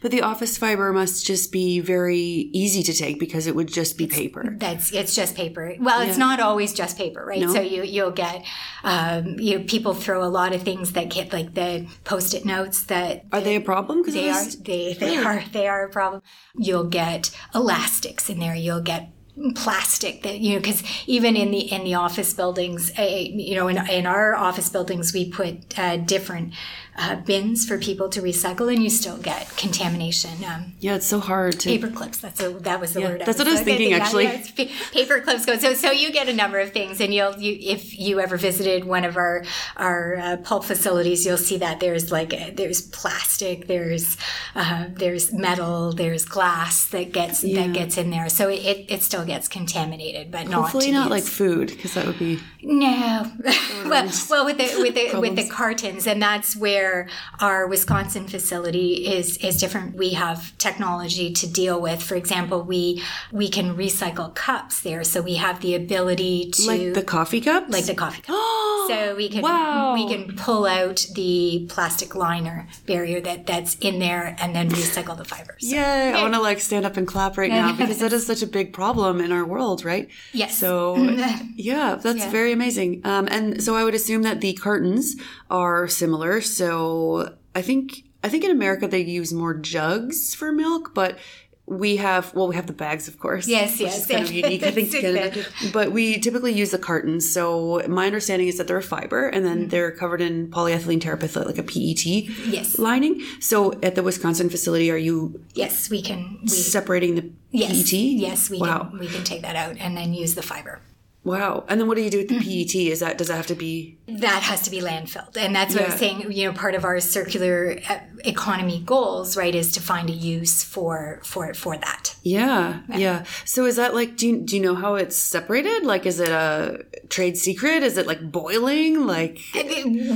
But 0.00 0.10
the 0.10 0.22
office 0.22 0.56
fiber 0.58 0.92
must 0.92 1.26
just 1.26 1.52
be 1.52 1.80
very 1.80 2.18
easy 2.52 2.82
to 2.84 2.92
take 2.92 3.18
because 3.18 3.46
it 3.46 3.54
would 3.54 3.68
just 3.68 3.98
be 3.98 4.06
paper. 4.06 4.54
That's 4.58 4.92
it's 4.92 5.14
just 5.14 5.34
paper. 5.34 5.74
Well, 5.80 6.00
it's 6.02 6.18
not 6.18 6.40
always 6.40 6.72
just 6.72 6.96
paper, 6.96 7.24
right? 7.24 7.48
So 7.48 7.60
you 7.60 7.82
you'll 7.82 8.10
get 8.10 8.44
um, 8.84 9.38
you 9.38 9.58
know, 9.58 9.64
people 9.64 9.94
throw 9.94 10.24
a 10.24 10.28
lot 10.28 10.54
of 10.54 10.62
things 10.62 10.92
that 10.92 11.08
get 11.10 11.32
like 11.32 11.54
the 11.54 11.86
post-it 12.04 12.44
notes 12.44 12.84
that 12.84 13.24
Are 13.32 13.40
they 13.40 13.56
a 13.56 13.60
problem? 13.60 14.02
they 14.06 14.30
are 14.30 14.44
they 14.44 14.94
they 14.94 15.16
are 15.16 15.42
they 15.52 15.68
are 15.68 15.84
a 15.86 15.90
problem. 15.90 16.22
You'll 16.56 16.88
get 16.88 17.30
elastics 17.54 18.28
in 18.28 18.38
there. 18.38 18.54
You'll 18.54 18.80
get 18.82 19.10
plastic 19.54 20.22
that 20.24 20.40
you 20.40 20.52
know 20.54 20.60
because 20.60 20.82
even 21.06 21.36
in 21.36 21.50
the 21.50 21.60
in 21.72 21.84
the 21.84 21.94
office 21.94 22.34
buildings 22.34 22.92
uh, 22.98 23.02
you 23.02 23.54
know 23.54 23.66
in, 23.66 23.78
in 23.88 24.04
our 24.06 24.34
office 24.34 24.68
buildings 24.68 25.14
we 25.14 25.30
put 25.30 25.78
uh, 25.78 25.96
different 25.96 26.52
uh, 26.98 27.16
bins 27.16 27.66
for 27.66 27.78
people 27.78 28.10
to 28.10 28.20
recycle 28.20 28.70
and 28.70 28.82
you 28.82 28.90
still 28.90 29.16
get 29.16 29.48
contamination 29.56 30.44
um, 30.44 30.74
Yeah, 30.80 30.96
it's 30.96 31.06
so 31.06 31.18
hard 31.20 31.58
to. 31.60 31.68
paper 31.70 31.88
clips 31.88 32.18
that's 32.18 32.42
a, 32.42 32.50
that 32.50 32.78
was 32.78 32.92
the 32.92 33.00
word 33.00 33.22
that's 33.24 33.38
what 33.38 33.48
I 33.48 33.52
was 33.52 33.62
thinking, 33.62 33.92
yeah, 33.92 33.96
actually. 33.96 34.24
yeah, 34.24 34.68
paper 34.92 35.20
clips 35.22 35.46
go 35.46 35.56
so 35.56 35.72
so 35.72 35.90
you 35.90 36.12
get 36.12 36.28
a 36.28 36.34
number 36.34 36.60
of 36.60 36.72
things 36.72 37.00
and 37.00 37.14
you'll 37.14 37.34
you 37.38 37.56
if 37.58 37.98
you 37.98 38.20
ever 38.20 38.36
visited 38.36 38.84
one 38.84 39.04
of 39.06 39.16
our 39.16 39.42
our 39.78 40.16
uh, 40.18 40.36
pulp 40.44 40.64
facilities 40.66 41.24
you'll 41.24 41.38
see 41.38 41.56
that 41.56 41.80
there's 41.80 42.12
like 42.12 42.34
uh, 42.34 42.50
there's 42.52 42.82
plastic 42.82 43.66
there's 43.66 44.18
uh, 44.54 44.88
there's 44.90 45.32
metal 45.32 45.94
there's 45.94 46.26
glass 46.26 46.84
that 46.88 47.12
gets 47.12 47.40
that 47.40 47.72
gets 47.72 47.96
in 47.96 48.10
there 48.10 48.28
so 48.28 48.50
it, 48.50 48.84
it 48.90 49.02
still 49.02 49.21
gets 49.24 49.48
contaminated 49.48 50.30
but 50.30 50.48
not 50.48 50.62
Hopefully 50.62 50.90
not 50.92 51.10
like 51.10 51.24
food 51.24 51.68
because 51.68 51.94
that 51.94 52.06
would 52.06 52.18
be. 52.18 52.40
no. 52.62 53.30
well, 53.86 54.10
well, 54.30 54.44
with 54.44 54.58
the 54.58 54.80
with 54.80 54.94
the 54.94 55.18
with 55.20 55.36
the 55.36 55.48
cartons, 55.48 56.06
and 56.06 56.22
that's 56.22 56.56
where 56.56 57.08
our 57.40 57.66
Wisconsin 57.66 58.26
facility 58.28 59.06
is 59.06 59.36
is 59.38 59.56
different. 59.58 59.96
We 59.96 60.10
have 60.10 60.56
technology 60.58 61.32
to 61.32 61.46
deal 61.50 61.80
with. 61.80 62.02
For 62.02 62.14
example, 62.14 62.62
we 62.62 63.02
we 63.32 63.48
can 63.48 63.76
recycle 63.76 64.34
cups 64.34 64.80
there, 64.80 65.04
so 65.04 65.20
we 65.22 65.34
have 65.34 65.60
the 65.60 65.74
ability 65.74 66.50
to 66.52 66.66
Like 66.66 66.94
the 66.94 67.02
coffee 67.02 67.40
cups? 67.40 67.70
like 67.72 67.86
the 67.86 67.94
coffee 67.94 68.22
cup. 68.22 68.36
so 68.88 69.14
we 69.16 69.28
can 69.28 69.42
Wow. 69.42 69.94
we 69.94 70.06
can 70.08 70.36
pull 70.36 70.66
out 70.66 71.06
the 71.14 71.66
plastic 71.68 72.14
liner 72.14 72.66
barrier 72.86 73.20
that 73.20 73.46
that's 73.46 73.76
in 73.80 73.98
there, 73.98 74.36
and 74.40 74.54
then 74.54 74.68
recycle 74.70 75.16
the 75.16 75.24
fibers. 75.24 75.62
Yeah, 75.62 76.14
I 76.16 76.22
want 76.22 76.34
to 76.34 76.40
like 76.40 76.60
stand 76.60 76.86
up 76.86 76.96
and 76.96 77.06
clap 77.06 77.36
right 77.36 77.50
now 77.60 77.72
because 77.76 77.98
that 77.98 78.12
is 78.12 78.26
such 78.26 78.42
a 78.42 78.46
big 78.46 78.72
problem 78.72 79.11
in 79.20 79.32
our 79.32 79.44
world, 79.44 79.84
right? 79.84 80.08
Yes. 80.32 80.56
So, 80.56 80.96
yeah, 81.56 81.96
that's 82.02 82.18
Yeah. 82.20 82.30
very 82.30 82.52
amazing. 82.52 83.00
Um, 83.04 83.28
and 83.30 83.62
so 83.62 83.74
I 83.76 83.84
would 83.84 83.94
assume 83.94 84.22
that 84.22 84.40
the 84.40 84.52
cartons 84.54 85.16
are 85.50 85.88
similar. 85.88 86.40
So 86.40 87.34
I 87.54 87.62
think 87.62 88.04
I 88.24 88.28
think 88.28 88.44
in 88.44 88.50
America 88.50 88.86
they 88.86 89.00
use 89.02 89.32
more 89.32 89.54
jugs 89.54 90.34
for 90.34 90.52
milk, 90.52 90.92
but 90.94 91.18
we 91.66 91.96
have 91.96 92.34
well 92.34 92.48
we 92.48 92.56
have 92.56 92.66
the 92.66 92.72
bags 92.72 93.06
of 93.08 93.18
course 93.20 93.46
Yes, 93.46 93.72
which 93.72 93.82
yes, 93.82 94.00
is 94.00 94.06
kind 94.06 94.24
of 94.24 94.32
unique 94.32 94.62
i 94.64 94.70
think 94.72 94.90
canada 95.00 95.44
but 95.72 95.92
we 95.92 96.18
typically 96.18 96.52
use 96.52 96.70
the 96.72 96.78
cartons 96.78 97.32
so 97.32 97.80
my 97.88 98.04
understanding 98.06 98.48
is 98.48 98.58
that 98.58 98.66
they're 98.66 98.76
a 98.78 98.82
fiber 98.82 99.28
and 99.28 99.44
Mm-hmm. 99.44 99.58
then 99.60 99.68
they're 99.68 99.92
covered 99.92 100.20
in 100.20 100.48
polyethylene 100.50 101.00
terephthalate 101.00 101.46
like 101.46 101.58
a 101.58 101.62
pet 101.62 102.04
Yes. 102.46 102.78
lining 102.78 103.20
so 103.40 103.72
at 103.82 103.94
the 103.94 104.02
wisconsin 104.02 104.50
facility 104.50 104.90
are 104.90 104.96
you 104.96 105.40
Yes, 105.54 105.88
we 105.88 106.02
can. 106.02 106.38
We, 106.42 106.48
separating 106.48 107.14
the 107.14 107.30
yes, 107.50 107.70
PET? 107.90 107.92
yes, 107.98 108.50
we 108.50 108.58
wow. 108.58 108.88
can. 108.90 108.98
We 108.98 109.08
can 109.08 109.22
take 109.24 109.42
that 109.42 109.54
out 109.56 109.76
and 109.78 109.96
then 109.96 110.12
use 110.14 110.34
the 110.34 110.42
fiber. 110.42 110.80
Wow. 111.24 111.64
And 111.68 111.80
then 111.80 111.86
what 111.88 111.96
do 111.96 112.02
you 112.02 112.10
do 112.10 112.18
with 112.18 112.28
the 112.28 112.38
PET? 112.38 112.74
Is 112.74 113.00
that 113.00 113.16
does 113.18 113.28
that 113.28 113.36
have 113.36 113.46
to 113.46 113.54
be 113.54 113.98
that 114.08 114.42
has 114.42 114.60
to 114.62 114.70
be 114.70 114.80
landfilled 114.80 115.36
and 115.38 115.54
that's 115.56 115.74
what 115.74 115.82
i 115.84 115.86
Yeah. 115.86 115.90
was 115.92 115.98
saying 116.00 116.32
you 116.32 116.46
know 116.46 116.52
part 116.52 116.74
of 116.74 116.84
our 116.84 117.00
circular 117.00 117.78
uh, 117.88 117.98
economy 118.26 118.82
goals 118.84 119.38
right 119.38 119.54
is 119.54 119.72
to 119.72 119.80
find 119.80 120.10
a 120.10 120.12
use 120.12 120.62
for 120.62 121.20
for 121.24 121.54
for 121.54 121.78
that 121.78 122.14
Yeah, 122.22 122.80
yeah. 122.88 123.24
So 123.46 123.64
is 123.64 123.76
that 123.76 123.94
like 123.94 124.16
do 124.16 124.28
you, 124.28 124.40
do 124.40 124.56
you 124.56 124.62
know 124.62 124.74
how 124.74 124.96
it's 124.96 125.16
separated? 125.16 125.84
Like 125.84 126.04
is 126.06 126.20
it 126.20 126.28
a 126.28 126.84
trade 127.08 127.36
secret? 127.38 127.82
Is 127.82 127.96
it 127.96 128.06
like 128.06 128.20
boiling? 128.30 129.06
Like 129.06 129.38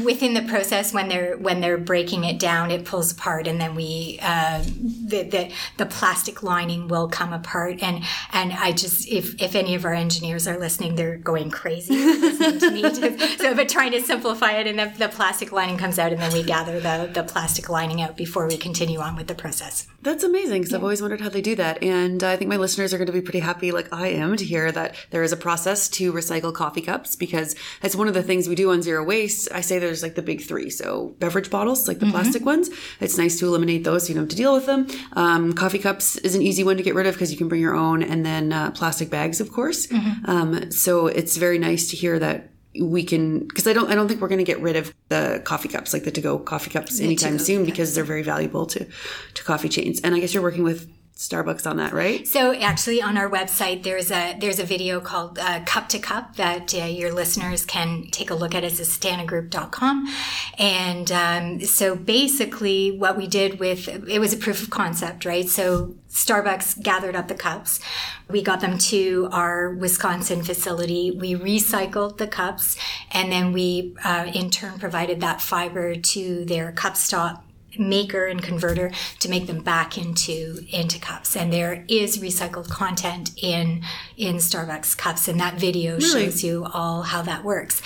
within 0.04 0.34
the 0.34 0.42
process 0.48 0.92
when 0.92 1.08
they're 1.08 1.36
when 1.38 1.60
they're 1.60 1.78
breaking 1.78 2.24
it 2.24 2.38
down 2.38 2.70
it 2.70 2.84
pulls 2.84 3.12
apart 3.12 3.46
and 3.46 3.60
then 3.60 3.74
we 3.74 4.18
uh, 4.22 4.62
the, 4.62 5.22
the 5.22 5.52
the 5.78 5.86
plastic 5.86 6.42
lining 6.42 6.88
will 6.88 7.08
come 7.08 7.32
apart 7.32 7.82
and 7.82 8.02
and 8.32 8.52
i 8.52 8.72
just 8.72 9.08
if 9.08 9.40
if 9.40 9.54
any 9.54 9.74
of 9.74 9.84
our 9.84 9.94
engineers 9.94 10.46
are 10.46 10.58
listening 10.58 10.95
they're 10.96 11.16
going 11.16 11.50
crazy 11.50 11.94
listening 11.94 12.58
to 12.58 12.70
me 12.70 13.18
so 13.38 13.54
but 13.54 13.68
trying 13.68 13.92
to 13.92 14.00
simplify 14.00 14.52
it 14.52 14.66
and 14.66 14.78
the, 14.78 14.92
the 14.98 15.08
plastic 15.08 15.52
lining 15.52 15.76
comes 15.76 15.98
out 15.98 16.12
and 16.12 16.20
then 16.20 16.32
we 16.32 16.42
gather 16.42 16.80
the 16.80 17.10
the 17.12 17.22
plastic 17.22 17.68
lining 17.68 18.00
out 18.00 18.16
before 18.16 18.46
we 18.46 18.56
continue 18.56 18.98
on 18.98 19.16
with 19.16 19.26
the 19.26 19.34
process 19.34 19.86
That's 20.02 20.22
amazing 20.22 20.62
because 20.62 20.72
I've 20.72 20.84
always 20.84 21.02
wondered 21.02 21.20
how 21.20 21.28
they 21.28 21.42
do 21.42 21.56
that. 21.56 21.82
And 21.82 22.22
I 22.22 22.36
think 22.36 22.48
my 22.48 22.56
listeners 22.56 22.94
are 22.94 22.98
going 22.98 23.08
to 23.08 23.12
be 23.12 23.20
pretty 23.20 23.40
happy, 23.40 23.72
like 23.72 23.92
I 23.92 24.06
am, 24.08 24.36
to 24.36 24.44
hear 24.44 24.70
that 24.70 24.94
there 25.10 25.24
is 25.24 25.32
a 25.32 25.36
process 25.36 25.88
to 25.90 26.12
recycle 26.12 26.54
coffee 26.54 26.80
cups 26.80 27.16
because 27.16 27.56
that's 27.82 27.96
one 27.96 28.06
of 28.06 28.14
the 28.14 28.22
things 28.22 28.48
we 28.48 28.54
do 28.54 28.70
on 28.70 28.82
Zero 28.82 29.02
Waste. 29.02 29.48
I 29.52 29.62
say 29.62 29.80
there's 29.80 30.04
like 30.04 30.14
the 30.14 30.22
big 30.22 30.42
three. 30.42 30.70
So 30.70 31.16
beverage 31.18 31.50
bottles, 31.50 31.88
like 31.88 31.98
the 31.98 32.06
plastic 32.14 32.44
ones, 32.44 32.70
it's 33.00 33.18
nice 33.18 33.36
to 33.40 33.46
eliminate 33.46 33.82
those 33.82 34.04
so 34.04 34.10
you 34.10 34.14
don't 34.14 34.24
have 34.24 34.30
to 34.30 34.36
deal 34.36 34.54
with 34.54 34.66
them. 34.66 34.86
Um, 35.14 35.52
coffee 35.54 35.80
cups 35.80 36.16
is 36.18 36.36
an 36.36 36.42
easy 36.42 36.62
one 36.62 36.76
to 36.76 36.84
get 36.84 36.94
rid 36.94 37.06
of 37.06 37.14
because 37.16 37.32
you 37.32 37.38
can 37.38 37.48
bring 37.48 37.60
your 37.60 37.74
own. 37.74 38.04
And 38.04 38.24
then 38.24 38.52
uh, 38.52 38.70
plastic 38.70 39.10
bags, 39.10 39.40
of 39.40 39.50
course. 39.50 39.88
Um, 40.26 40.70
so 40.70 40.85
it's 41.06 41.36
very 41.36 41.58
nice 41.58 41.90
to 41.90 41.96
hear 41.96 42.18
that 42.18 42.50
we 42.80 43.04
can 43.04 43.40
because 43.40 43.66
I 43.66 43.72
don't 43.72 43.90
I 43.90 43.94
don't 43.94 44.08
think 44.08 44.20
we're 44.20 44.28
going 44.28 44.38
to 44.38 44.44
get 44.44 44.60
rid 44.60 44.76
of 44.76 44.94
the 45.08 45.40
coffee 45.44 45.68
cups 45.68 45.92
like 45.92 46.04
the 46.04 46.10
to 46.10 46.20
go 46.20 46.38
coffee 46.38 46.70
cups 46.70 47.00
anytime 47.00 47.38
soon 47.38 47.64
because 47.64 47.94
they're 47.94 48.04
very 48.04 48.22
valuable 48.22 48.66
to 48.66 48.86
to 49.34 49.44
coffee 49.44 49.68
chains. 49.68 50.00
And 50.00 50.14
I 50.14 50.20
guess 50.20 50.34
you're 50.34 50.42
working 50.42 50.62
with 50.62 50.90
Starbucks 51.16 51.66
on 51.68 51.78
that, 51.78 51.94
right? 51.94 52.28
So 52.28 52.52
actually, 52.54 53.00
on 53.00 53.16
our 53.16 53.30
website, 53.30 53.84
there's 53.84 54.10
a 54.10 54.36
there's 54.38 54.58
a 54.58 54.64
video 54.64 55.00
called 55.00 55.38
uh, 55.38 55.60
Cup 55.64 55.88
to 55.88 55.98
Cup 55.98 56.36
that 56.36 56.74
uh, 56.74 56.84
your 56.84 57.10
listeners 57.10 57.64
can 57.64 58.08
take 58.10 58.28
a 58.28 58.34
look 58.34 58.54
at. 58.54 58.64
It's 58.64 58.78
sustanagroup.com, 58.78 60.14
and 60.58 61.10
um, 61.10 61.60
so 61.60 61.96
basically, 61.96 62.90
what 62.90 63.16
we 63.16 63.26
did 63.26 63.58
with 63.58 63.88
it 63.88 64.20
was 64.20 64.34
a 64.34 64.36
proof 64.36 64.62
of 64.62 64.68
concept, 64.68 65.24
right? 65.24 65.48
So 65.48 65.94
Starbucks 66.10 66.82
gathered 66.82 67.16
up 67.16 67.28
the 67.28 67.34
cups. 67.34 67.80
We 68.28 68.42
got 68.42 68.60
them 68.60 68.76
to 68.76 69.30
our 69.32 69.70
Wisconsin 69.70 70.42
facility. 70.42 71.12
We 71.12 71.34
recycled 71.34 72.18
the 72.18 72.26
cups, 72.26 72.76
and 73.10 73.32
then 73.32 73.54
we, 73.54 73.96
uh, 74.04 74.30
in 74.34 74.50
turn, 74.50 74.78
provided 74.78 75.22
that 75.22 75.40
fiber 75.40 75.94
to 75.96 76.44
their 76.44 76.72
cup 76.72 76.94
stock 76.94 77.42
maker 77.78 78.26
and 78.26 78.42
converter 78.42 78.90
to 79.20 79.28
make 79.28 79.46
them 79.46 79.62
back 79.62 79.96
into 79.98 80.64
into 80.70 80.98
cups. 80.98 81.36
And 81.36 81.52
there 81.52 81.84
is 81.88 82.18
recycled 82.18 82.68
content 82.68 83.32
in 83.36 83.82
in 84.16 84.36
starbucks 84.36 84.96
cups 84.96 85.28
and 85.28 85.38
that 85.40 85.54
video 85.58 85.98
shows 85.98 86.42
you 86.42 86.66
all 86.72 87.02
how 87.02 87.22
that 87.22 87.44
works. 87.44 87.82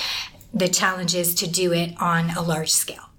The 0.52 0.68
challenge 0.68 1.14
is 1.14 1.34
to 1.36 1.48
do 1.48 1.72
it 1.72 1.94
on 2.00 2.30
a 2.30 2.42
large 2.42 2.72
scale. 2.72 3.10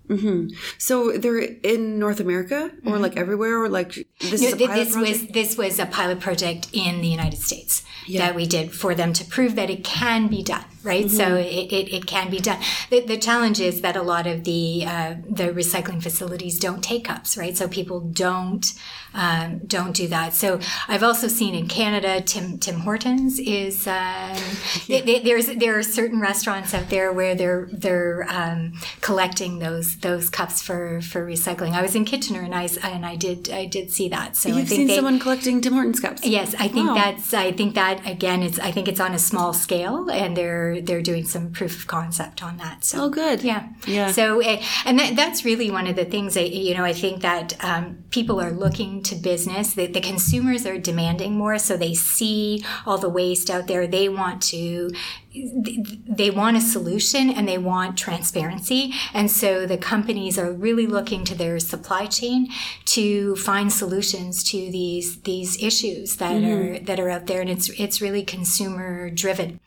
So 0.78 1.18
they're 1.18 1.40
in 1.40 1.98
North 1.98 2.20
America 2.20 2.70
or 2.86 3.00
like 3.00 3.16
everywhere 3.16 3.62
or 3.64 3.70
like 3.70 3.94
this 4.20 4.42
Mm-hmm. 4.44 4.60
Pilot 4.66 4.76
this 4.76 4.94
project? 4.94 5.22
was 5.22 5.28
this 5.32 5.58
was 5.58 5.80
a 5.80 5.86
pilot 5.86 6.20
project 6.20 6.68
in 6.74 7.00
the 7.00 7.08
United 7.08 7.40
States 7.40 7.84
that 8.18 8.36
we 8.36 8.46
did 8.46 8.74
for 8.74 8.94
them 8.94 9.14
to 9.14 9.24
prove 9.24 9.56
that 9.56 9.70
it 9.70 9.84
can 9.86 10.28
be 10.28 10.44
done, 10.44 10.66
right? 10.84 11.10
So 11.10 11.24
Mm-hmm. 11.26 11.38
it, 11.38 11.72
it, 11.74 11.94
it 11.94 12.06
can 12.08 12.30
be 12.30 12.40
done. 12.40 12.60
The, 12.90 13.02
the 13.02 13.18
challenge 13.18 13.60
is 13.60 13.82
that 13.82 13.96
a 13.96 14.02
lot 14.02 14.28
of 14.28 14.44
the 14.44 14.84
uh, 14.86 15.16
the 15.30 15.50
recycling 15.54 16.02
facilities 16.02 16.60
don't 16.60 16.84
take 16.84 17.06
cups, 17.06 17.38
right? 17.38 17.56
So 17.56 17.68
people 17.68 18.00
don't 18.00 18.66
um, 19.14 19.60
don't 19.68 19.94
do 19.96 20.08
that. 20.08 20.34
So 20.34 20.60
I've 20.88 21.04
also 21.04 21.28
seen 21.28 21.54
in 21.54 21.68
Canada, 21.68 22.22
Tim 22.22 22.58
Tim 22.60 22.80
Hortons 22.82 23.40
is 23.40 23.86
um, 23.88 24.36
th- 24.88 25.04
th- 25.06 25.24
there's 25.24 25.48
there 25.48 25.78
are 25.78 25.84
certain 25.84 26.20
restaurants 26.22 26.74
out 26.74 26.90
there 26.90 27.12
where 27.12 27.36
they're 27.36 27.68
they're 27.72 28.26
um, 28.30 28.74
collecting 29.02 29.60
those 29.60 29.98
those 29.98 30.30
cups 30.30 30.62
for 30.62 31.02
for 31.02 31.26
recycling. 31.26 31.72
I 31.74 31.82
was 31.82 31.96
in 31.96 32.06
Kitchener 32.06 32.42
and 32.42 32.56
I 32.56 32.70
and 32.84 33.06
I 33.06 33.16
did 33.16 33.50
I 33.50 33.66
did 33.66 33.92
see 33.92 34.08
that. 34.10 34.38
So 34.38 34.50
You've 34.50 34.68
think 34.68 34.70
seen 34.70 34.88
they, 34.88 34.96
someone 34.96 35.20
collecting 35.20 35.62
Tim 35.62 35.74
Hortons 35.74 36.00
cups. 36.00 36.26
Yes, 36.26 36.56
I 36.58 36.68
think 36.68 36.88
Wow. 36.88 36.96
that's. 36.96 37.34
I 37.34 37.52
think 37.52 37.76
that 37.76 38.06
again. 38.08 38.42
It's. 38.44 38.60
I 38.60 38.72
think 38.72 38.88
it's 38.88 39.00
on 39.00 39.14
a 39.14 39.20
small 39.20 39.54
scale, 39.54 40.10
and 40.10 40.36
they're 40.38 40.71
they're 40.80 41.02
they're 41.02 41.02
doing 41.02 41.26
some 41.26 41.52
proof 41.52 41.80
of 41.80 41.88
concept 41.88 42.44
on 42.44 42.58
that. 42.58 42.84
So 42.84 43.06
Oh, 43.06 43.10
good. 43.10 43.44
yeah, 43.44 43.70
Yeah. 43.88 44.12
So 44.12 44.40
eh, 44.40 44.62
and 44.86 45.00
that, 45.00 45.16
that's 45.16 45.44
really 45.46 45.72
one 45.72 45.88
of 45.88 45.96
the 45.96 46.06
things 46.06 46.34
that 46.36 46.52
you 46.52 46.76
know 46.76 46.84
I 46.84 46.94
think 46.94 47.22
that 47.22 47.54
um, 47.64 48.04
people 48.12 48.40
are 48.42 48.52
looking 48.52 49.02
to 49.04 49.16
business. 49.16 49.74
The, 49.74 49.88
the 49.88 50.02
consumers 50.02 50.66
are 50.66 50.78
demanding 50.78 51.38
more, 51.38 51.58
so 51.58 51.78
they 51.78 51.94
see 51.94 52.64
all 52.86 52.98
the 52.98 53.10
waste 53.10 53.50
out 53.50 53.68
there. 53.68 53.88
They 53.88 54.10
want 54.10 54.42
to 54.44 54.92
they 55.34 56.30
want 56.30 56.58
a 56.58 56.62
solution 56.62 57.30
and 57.30 57.48
they 57.48 57.58
want 57.58 57.98
transparency. 57.98 58.94
And 59.14 59.32
so 59.32 59.66
the 59.66 59.78
companies 59.78 60.38
are 60.38 60.52
really 60.52 60.86
looking 60.88 61.24
to 61.26 61.36
their 61.36 61.58
supply 61.60 62.06
chain 62.06 62.50
to 62.86 63.36
find 63.38 63.72
solutions 63.72 64.44
to 64.52 64.58
these 64.58 65.22
these 65.22 65.62
issues 65.64 66.18
that 66.18 66.44
are 66.44 66.80
that 66.80 67.00
are 67.00 67.10
out 67.10 67.28
there. 67.28 67.42
And 67.42 67.50
it's 67.50 67.70
it's 67.80 68.02
really 68.02 68.24
consumer 68.24 69.10
driven. 69.10 69.60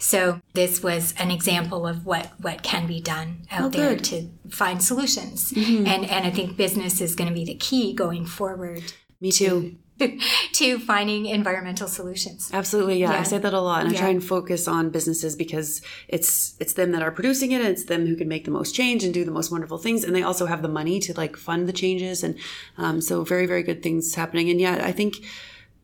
So 0.00 0.40
this 0.54 0.82
was 0.82 1.14
an 1.18 1.30
example 1.30 1.86
of 1.86 2.06
what 2.06 2.32
what 2.40 2.62
can 2.62 2.86
be 2.86 3.00
done 3.00 3.46
out 3.50 3.72
there 3.72 3.94
good. 3.94 4.04
to 4.04 4.30
find 4.48 4.82
solutions. 4.82 5.52
And 5.54 5.88
and 5.88 6.26
I 6.26 6.30
think 6.30 6.56
business 6.56 7.00
is 7.00 7.14
going 7.14 7.28
to 7.28 7.34
be 7.34 7.44
the 7.44 7.54
key 7.54 7.92
going 7.92 8.24
forward 8.24 8.92
Me 9.20 9.30
too. 9.30 9.76
to 10.52 10.78
finding 10.78 11.26
environmental 11.26 11.86
solutions. 11.86 12.50
Absolutely, 12.54 12.98
yeah. 12.98 13.12
I 13.12 13.22
say 13.22 13.36
that 13.36 13.52
a 13.52 13.60
lot, 13.60 13.84
and 13.84 13.94
I 13.94 13.98
try 13.98 14.08
and 14.08 14.24
focus 14.24 14.66
on 14.66 14.88
businesses 14.88 15.36
because 15.36 15.82
it's 16.08 16.56
it's 16.58 16.72
them 16.72 16.92
that 16.92 17.02
are 17.02 17.10
producing 17.10 17.52
it, 17.52 17.60
and 17.60 17.68
it's 17.68 17.84
them 17.84 18.06
who 18.06 18.16
can 18.16 18.26
make 18.26 18.46
the 18.46 18.50
most 18.50 18.74
change 18.74 19.04
and 19.04 19.12
do 19.12 19.26
the 19.26 19.30
most 19.30 19.50
wonderful 19.50 19.76
things, 19.76 20.02
and 20.02 20.16
they 20.16 20.22
also 20.22 20.46
have 20.46 20.62
the 20.62 20.68
money 20.68 20.98
to 21.00 21.12
like 21.12 21.36
fund 21.36 21.68
the 21.68 21.74
changes, 21.74 22.24
and 22.24 22.36
um, 22.78 23.02
so 23.02 23.22
very 23.22 23.44
very 23.44 23.62
good 23.62 23.82
things 23.82 24.14
happening. 24.14 24.48
And 24.48 24.58
yeah, 24.58 24.80
I 24.82 24.92
think 24.92 25.16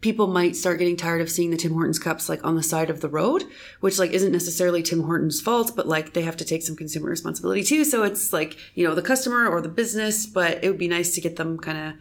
people 0.01 0.27
might 0.27 0.57
start 0.57 0.79
getting 0.79 0.97
tired 0.97 1.21
of 1.21 1.31
seeing 1.31 1.51
the 1.51 1.57
Tim 1.57 1.73
Hortons 1.73 1.99
cups 1.99 2.29
like 2.29 2.45
on 2.45 2.57
the 2.57 2.63
side 2.63 2.91
of 2.91 3.01
the 3.01 3.09
road, 3.09 3.45
which 3.81 3.99
like 3.99 4.11
isn't 4.13 4.33
necessarily 4.33 4.83
Tim 4.83 5.03
Hortons' 5.03 5.41
fault, 5.41 5.73
but 5.75 5.89
like 5.89 6.13
they 6.13 6.23
have 6.23 6.37
to 6.37 6.45
take 6.45 6.63
some 6.63 6.77
consumer 6.77 7.09
responsibility 7.09 7.63
too. 7.63 7.85
So 7.85 8.03
it's 8.03 8.33
like 8.33 8.57
you 8.75 8.87
know 8.87 8.95
the 8.95 9.03
customer 9.03 9.49
or 9.49 9.61
the 9.61 9.69
business, 9.69 10.27
but 10.27 10.63
it 10.63 10.69
would 10.69 10.79
be 10.79 10.89
nice 10.89 11.15
to 11.15 11.21
get 11.21 11.37
them 11.37 11.59
kind 11.59 11.79
of 11.79 11.95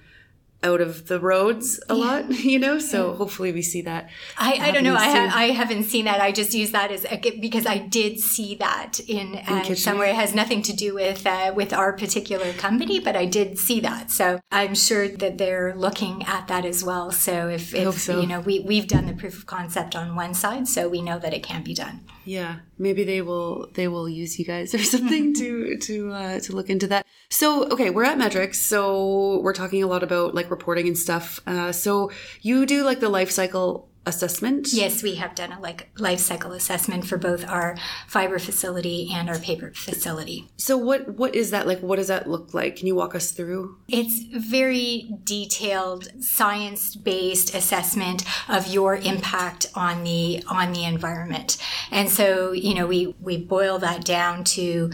out 0.63 0.81
of 0.81 1.07
the 1.07 1.19
roads 1.19 1.79
a 1.89 1.95
lot, 1.95 2.29
you 2.43 2.59
know. 2.59 2.79
So 2.79 3.13
hopefully 3.13 3.51
we 3.51 3.61
see 3.61 3.81
that. 3.83 4.09
I, 4.37 4.53
I 4.53 4.71
don't 4.71 4.83
know. 4.83 4.95
I, 4.95 5.09
ha- 5.09 5.31
I 5.33 5.45
haven't 5.51 5.83
seen 5.83 6.05
that. 6.05 6.21
I 6.21 6.31
just 6.31 6.53
use 6.53 6.71
that 6.71 6.91
as 6.91 7.05
a, 7.05 7.17
because 7.39 7.65
I 7.65 7.77
did 7.77 8.19
see 8.19 8.55
that 8.55 8.99
in, 9.07 9.35
uh, 9.35 9.59
Kitchener? 9.59 9.75
somewhere. 9.75 10.07
It 10.09 10.15
has 10.15 10.33
nothing 10.33 10.61
to 10.63 10.73
do 10.73 10.93
with 10.95 11.25
uh, 11.25 11.53
with 11.55 11.73
our 11.73 11.93
particular 11.93 12.51
company, 12.53 12.99
but 12.99 13.15
I 13.15 13.25
did 13.25 13.57
see 13.59 13.79
that. 13.81 14.11
So 14.11 14.39
I'm 14.51 14.75
sure 14.75 15.07
that 15.07 15.37
they're 15.37 15.75
looking 15.75 16.23
at 16.23 16.47
that 16.47 16.65
as 16.65 16.83
well. 16.83 17.11
So 17.11 17.49
if, 17.49 17.73
if 17.73 17.99
so. 17.99 18.19
you 18.19 18.27
know, 18.27 18.39
we 18.39 18.61
we've 18.61 18.87
done 18.87 19.05
the 19.05 19.13
proof 19.13 19.37
of 19.37 19.45
concept 19.45 19.95
on 19.95 20.15
one 20.15 20.33
side, 20.33 20.67
so 20.67 20.89
we 20.89 21.01
know 21.01 21.19
that 21.19 21.33
it 21.33 21.43
can 21.43 21.63
be 21.63 21.73
done. 21.73 22.01
Yeah, 22.25 22.57
maybe 22.79 23.03
they 23.03 23.21
will 23.21 23.69
they 23.73 23.87
will 23.87 24.09
use 24.09 24.39
you 24.39 24.45
guys 24.45 24.73
or 24.73 24.79
something 24.79 25.33
to 25.39 25.77
to 25.77 26.11
uh, 26.11 26.39
to 26.41 26.55
look 26.55 26.69
into 26.69 26.87
that. 26.87 27.05
So 27.29 27.65
okay, 27.69 27.89
we're 27.89 28.03
at 28.03 28.17
metrics, 28.17 28.59
so 28.59 29.39
we're 29.41 29.53
talking 29.53 29.83
a 29.83 29.87
lot 29.87 30.03
about 30.03 30.35
like 30.35 30.44
reporting 30.49 30.87
and 30.87 30.97
stuff. 30.97 31.39
Uh, 31.47 31.71
so 31.71 32.11
you 32.41 32.65
do 32.65 32.83
like 32.83 32.99
the 32.99 33.09
life 33.09 33.31
cycle 33.31 33.89
assessment. 34.07 34.67
Yes, 34.71 35.01
we 35.01 35.15
have 35.15 35.33
done 35.33 35.51
a 35.51 35.59
like 35.59 35.89
life 35.97 36.19
cycle 36.19 36.51
assessment 36.51 37.07
for 37.07 37.17
both 37.17 37.43
our 37.47 37.75
fiber 38.07 38.37
facility 38.37 39.09
and 39.11 39.29
our 39.29 39.39
paper 39.39 39.71
facility. 39.73 40.47
So 40.57 40.77
what 40.77 41.15
what 41.15 41.33
is 41.33 41.49
that 41.51 41.65
like? 41.65 41.79
What 41.79 41.95
does 41.95 42.09
that 42.09 42.29
look 42.29 42.53
like? 42.53 42.75
Can 42.75 42.85
you 42.85 42.93
walk 42.93 43.15
us 43.15 43.31
through? 43.31 43.77
It's 43.87 44.19
very 44.31 45.09
detailed, 45.23 46.21
science-based 46.23 47.55
assessment 47.55 48.23
of 48.47 48.67
your 48.67 48.95
impact 48.95 49.71
on 49.73 50.03
the 50.03 50.43
on 50.47 50.71
the 50.71 50.83
environment. 50.85 51.57
And 51.89 52.07
so, 52.07 52.51
you 52.51 52.75
know, 52.75 52.85
we 52.85 53.15
we 53.19 53.37
boil 53.37 53.79
that 53.79 54.05
down 54.05 54.43
to 54.43 54.91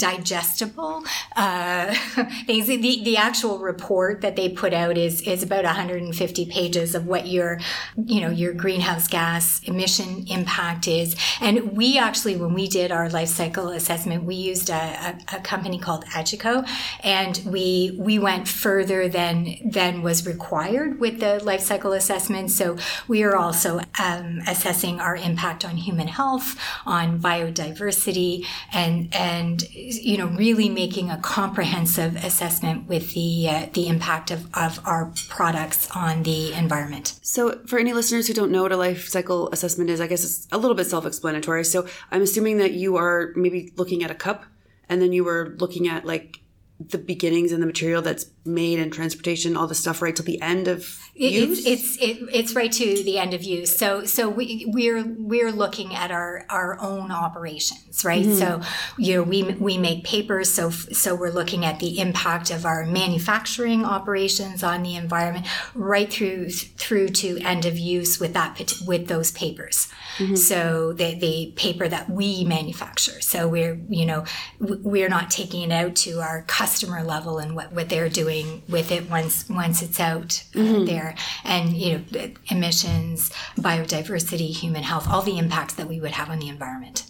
digestible 0.00 1.04
uh, 1.36 1.94
things. 2.46 2.66
The, 2.66 2.78
the 2.78 3.16
actual 3.18 3.58
report 3.58 4.22
that 4.22 4.34
they 4.34 4.48
put 4.48 4.72
out 4.72 4.96
is 4.96 5.20
is 5.22 5.42
about 5.42 5.64
150 5.64 6.46
pages 6.46 6.94
of 6.94 7.06
what 7.06 7.26
your 7.26 7.60
you 8.06 8.20
know 8.20 8.30
your 8.30 8.54
greenhouse 8.54 9.06
gas 9.06 9.60
emission 9.64 10.26
impact 10.28 10.88
is. 10.88 11.14
And 11.40 11.76
we 11.76 11.98
actually, 11.98 12.36
when 12.36 12.54
we 12.54 12.66
did 12.66 12.90
our 12.90 13.08
life 13.10 13.28
cycle 13.28 13.68
assessment, 13.68 14.24
we 14.24 14.34
used 14.34 14.70
a, 14.70 15.18
a, 15.32 15.36
a 15.36 15.40
company 15.40 15.78
called 15.78 16.04
AGECO, 16.06 16.66
and 17.04 17.40
we 17.44 17.96
we 17.98 18.18
went 18.18 18.48
further 18.48 19.08
than 19.08 19.56
than 19.64 20.02
was 20.02 20.26
required 20.26 20.98
with 20.98 21.20
the 21.20 21.44
life 21.44 21.60
cycle 21.60 21.92
assessment. 21.92 22.50
So 22.50 22.78
we 23.06 23.22
are 23.22 23.36
also 23.36 23.80
um, 23.98 24.40
assessing 24.46 24.98
our 25.00 25.16
impact 25.16 25.64
on 25.64 25.76
human 25.76 26.08
health, 26.08 26.58
on 26.86 27.20
biodiversity, 27.20 28.46
and 28.72 29.14
and 29.14 29.62
you 29.98 30.16
know 30.16 30.26
really 30.26 30.68
making 30.68 31.10
a 31.10 31.18
comprehensive 31.18 32.16
assessment 32.16 32.88
with 32.88 33.14
the 33.14 33.48
uh, 33.48 33.66
the 33.72 33.88
impact 33.88 34.30
of, 34.30 34.46
of 34.54 34.80
our 34.86 35.12
products 35.28 35.90
on 35.92 36.22
the 36.22 36.52
environment. 36.52 37.18
So 37.22 37.60
for 37.66 37.78
any 37.78 37.92
listeners 37.92 38.26
who 38.26 38.34
don't 38.34 38.50
know 38.50 38.62
what 38.62 38.72
a 38.72 38.76
life 38.76 39.08
cycle 39.08 39.48
assessment 39.50 39.90
is, 39.90 40.00
I 40.00 40.06
guess 40.06 40.24
it's 40.24 40.48
a 40.52 40.58
little 40.58 40.76
bit 40.76 40.86
self-explanatory. 40.86 41.64
So 41.64 41.86
I'm 42.10 42.22
assuming 42.22 42.58
that 42.58 42.72
you 42.72 42.96
are 42.96 43.32
maybe 43.36 43.72
looking 43.76 44.02
at 44.04 44.10
a 44.10 44.14
cup, 44.14 44.44
and 44.88 45.00
then 45.00 45.12
you 45.12 45.24
were 45.24 45.56
looking 45.58 45.88
at 45.88 46.04
like 46.04 46.40
the 46.78 46.98
beginnings 46.98 47.52
and 47.52 47.62
the 47.62 47.66
material 47.66 48.00
that's 48.00 48.24
made 48.44 48.78
and 48.78 48.92
transportation, 48.92 49.56
all 49.56 49.66
the 49.66 49.74
stuff 49.74 50.00
right 50.00 50.16
till 50.16 50.24
the 50.24 50.40
end 50.40 50.66
of 50.66 50.98
It- 51.14 51.32
use. 51.32 51.66
It's 51.66 51.96
it's 51.96 52.02
it, 52.02 52.28
it's 52.32 52.54
right 52.54 52.72
to 52.72 53.02
the 53.02 53.18
end 53.18 53.34
of 53.34 53.42
use. 53.42 53.76
So 53.76 54.04
so 54.04 54.28
we 54.28 54.64
we're 54.68 55.04
we're 55.18 55.52
looking 55.52 55.94
at 55.94 56.10
our 56.10 56.46
our 56.48 56.80
own 56.80 57.10
operations, 57.10 58.02
right? 58.04 58.24
Mm-hmm. 58.24 58.38
So 58.38 58.60
you 58.96 59.16
know 59.16 59.22
we 59.22 59.42
we 59.42 59.76
make 59.76 60.04
papers, 60.04 60.50
so 60.50 60.70
so 60.70 61.14
we're 61.14 61.32
looking 61.32 61.66
at 61.66 61.80
the 61.80 62.00
impact 62.00 62.50
of 62.50 62.64
our 62.64 62.86
manufacturing 62.86 63.84
operations 63.84 64.62
on 64.62 64.82
the 64.82 64.94
environment, 64.96 65.46
right 65.74 66.10
through 66.10 66.48
through 66.50 67.08
to 67.08 67.38
end 67.40 67.66
of 67.66 67.78
use 67.78 68.18
with 68.18 68.32
that 68.32 68.72
with 68.86 69.08
those 69.08 69.32
papers. 69.32 69.88
Mm-hmm. 70.16 70.36
So 70.36 70.94
the 70.94 71.14
the 71.18 71.52
paper 71.56 71.88
that 71.88 72.08
we 72.08 72.44
manufacture. 72.44 73.20
So 73.20 73.46
we're 73.46 73.78
you 73.90 74.06
know 74.06 74.24
we're 74.58 75.10
not 75.10 75.30
taking 75.30 75.70
it 75.70 75.72
out 75.72 75.94
to 75.96 76.20
our 76.20 76.42
customer 76.46 77.02
level 77.02 77.38
and 77.38 77.54
what 77.54 77.72
what 77.72 77.90
they're 77.90 78.08
doing 78.08 78.29
with 78.68 78.90
it 78.92 79.10
once 79.10 79.48
once 79.48 79.82
it's 79.82 80.00
out 80.00 80.44
uh, 80.54 80.84
there. 80.84 81.14
And 81.44 81.76
you 81.76 81.98
know 81.98 82.30
emissions 82.50 83.30
biodiversity 83.56 84.50
human 84.50 84.82
health 84.82 85.06
all 85.08 85.22
the 85.22 85.38
impacts 85.38 85.74
that 85.74 85.88
we 85.88 86.00
would 86.00 86.12
have 86.12 86.30
on 86.30 86.38
the 86.38 86.48
environment. 86.48 87.04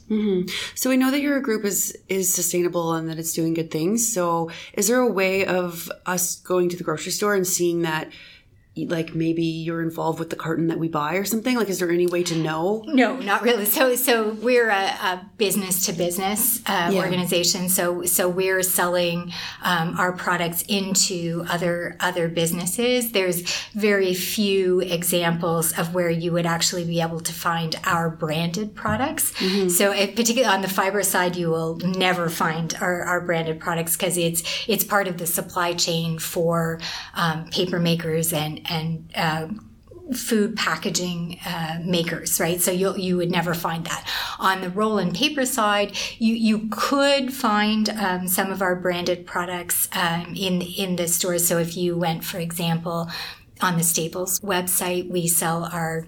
So 0.74 0.90
we 0.90 0.96
know 0.96 1.10
that 1.10 1.20
your 1.20 1.40
group 1.40 1.64
is 1.64 1.96
is 2.08 2.32
sustainable 2.34 2.94
and 2.94 3.08
that 3.08 3.18
it's 3.18 3.32
doing 3.32 3.54
good 3.54 3.70
things. 3.70 4.12
So 4.12 4.50
is 4.74 4.88
there 4.88 5.00
a 5.00 5.10
way 5.10 5.44
of 5.46 5.90
us 6.06 6.36
going 6.36 6.68
to 6.70 6.76
the 6.76 6.84
grocery 6.84 7.12
store 7.12 7.34
and 7.34 7.46
seeing 7.46 7.82
that 7.82 8.10
like 8.86 9.14
maybe 9.14 9.42
you're 9.44 9.82
involved 9.82 10.18
with 10.18 10.30
the 10.30 10.36
carton 10.36 10.66
that 10.68 10.78
we 10.78 10.88
buy 10.88 11.14
or 11.14 11.24
something? 11.24 11.56
Like 11.56 11.68
is 11.68 11.78
there 11.78 11.90
any 11.90 12.06
way 12.06 12.22
to 12.24 12.36
know? 12.36 12.82
no 12.86 13.16
not 13.16 13.42
really 13.42 13.64
so 13.64 13.94
so 13.94 14.30
we're 14.42 14.68
a, 14.70 14.84
a 14.84 15.30
business 15.38 15.86
to 15.86 15.92
business 15.92 16.60
uh, 16.66 16.90
Yeah. 16.92 17.00
organization 17.00 17.68
so 17.68 18.04
so 18.04 18.28
we're 18.28 18.62
selling 18.62 19.32
um, 19.62 19.94
our 19.98 20.12
products 20.12 20.62
into 20.68 21.44
other 21.48 21.96
other 22.00 22.28
businesses 22.28 23.12
there's 23.12 23.42
very 23.72 24.14
few 24.14 24.80
examples 24.80 25.76
of 25.78 25.94
where 25.94 26.10
you 26.10 26.32
would 26.32 26.46
actually 26.46 26.84
be 26.84 27.00
able 27.00 27.20
to 27.20 27.32
find 27.32 27.78
our 27.84 28.08
branded 28.10 28.74
products 28.74 29.32
so 29.76 29.92
if, 29.92 30.14
particularly 30.16 30.52
on 30.54 30.62
the 30.62 30.68
fiber 30.68 31.02
side 31.02 31.36
you 31.36 31.48
will 31.50 31.76
never 31.78 32.28
find 32.28 32.74
our, 32.80 33.02
our 33.02 33.20
branded 33.20 33.58
products 33.60 33.96
because 33.96 34.16
it's 34.16 34.42
it's 34.68 34.84
part 34.84 35.08
of 35.08 35.18
the 35.18 35.26
supply 35.26 35.72
chain 35.74 36.18
for 36.18 36.80
um, 37.14 37.44
paper 37.50 37.78
makers 37.78 38.32
and 38.32 38.60
and 38.70 39.10
uh, 39.14 39.48
food 40.14 40.56
packaging 40.56 41.38
uh, 41.46 41.80
makers, 41.84 42.40
right? 42.40 42.60
So 42.60 42.70
you 42.70 42.96
you 42.96 43.16
would 43.16 43.30
never 43.30 43.54
find 43.54 43.84
that 43.86 44.08
on 44.38 44.60
the 44.60 44.70
Rolland 44.70 45.14
paper 45.14 45.46
side. 45.46 45.96
You 46.18 46.34
you 46.34 46.68
could 46.70 47.32
find 47.32 47.88
um, 47.90 48.28
some 48.28 48.50
of 48.50 48.62
our 48.62 48.76
branded 48.76 49.26
products 49.26 49.88
um, 49.92 50.34
in 50.36 50.62
in 50.62 50.96
the 50.96 51.08
stores. 51.08 51.46
So 51.46 51.58
if 51.58 51.76
you 51.76 51.96
went, 51.96 52.24
for 52.24 52.38
example, 52.38 53.10
on 53.60 53.76
the 53.76 53.84
Staples 53.84 54.40
website, 54.40 55.08
we 55.10 55.28
sell 55.28 55.64
our 55.64 56.06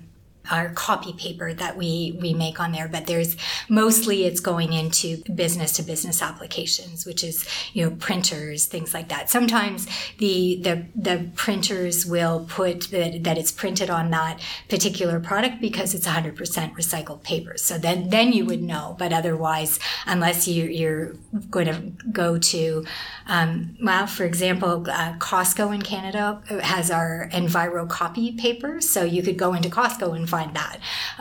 our 0.51 0.71
copy 0.71 1.13
paper 1.13 1.55
that 1.55 1.77
we 1.77 2.19
we 2.21 2.35
make 2.35 2.59
on 2.59 2.73
there 2.73 2.89
but 2.89 3.07
there's 3.07 3.37
mostly 3.69 4.25
it's 4.25 4.41
going 4.41 4.73
into 4.73 5.23
business 5.35 5.73
to 5.73 5.83
business 5.83 6.21
applications 6.23 7.07
which 7.07 7.23
is 7.23 7.47
you 7.73 7.85
know 7.85 7.97
printers 7.97 8.67
things 8.67 8.95
like 8.95 9.09
that. 9.09 9.31
Sometimes 9.31 9.87
the 10.19 10.61
the 10.63 10.85
the 10.95 11.31
printers 11.35 12.07
will 12.07 12.47
put 12.49 12.91
that, 12.91 13.25
that 13.25 13.39
it's 13.39 13.53
printed 13.53 13.91
on 13.91 14.11
that 14.11 14.41
particular 14.69 15.21
product 15.21 15.61
because 15.61 15.95
it's 15.95 16.07
100% 16.07 16.35
recycled 16.75 17.23
paper. 17.23 17.57
So 17.57 17.79
then 17.79 18.11
then 18.11 18.33
you 18.33 18.45
would 18.47 18.63
know 18.63 18.97
but 18.99 19.13
otherwise 19.13 19.79
unless 20.07 20.49
you, 20.49 20.65
you're 20.65 21.15
going 21.51 21.67
to 21.67 21.93
go 22.11 22.39
to 22.39 22.85
um, 23.27 23.77
well 23.83 24.07
for 24.07 24.25
example 24.25 24.85
uh, 24.91 25.15
costco 25.19 25.75
in 25.75 25.83
canada 25.83 26.43
has 26.63 26.91
our 26.91 27.29
enviro 27.33 27.89
copy 27.89 28.33
paper. 28.33 28.81
So 28.81 29.05
you 29.05 29.23
could 29.23 29.39
go 29.39 29.55
into 29.55 29.69
costco 29.69 30.17
and 30.17 30.29
find 30.35 30.51
that. 30.63 30.77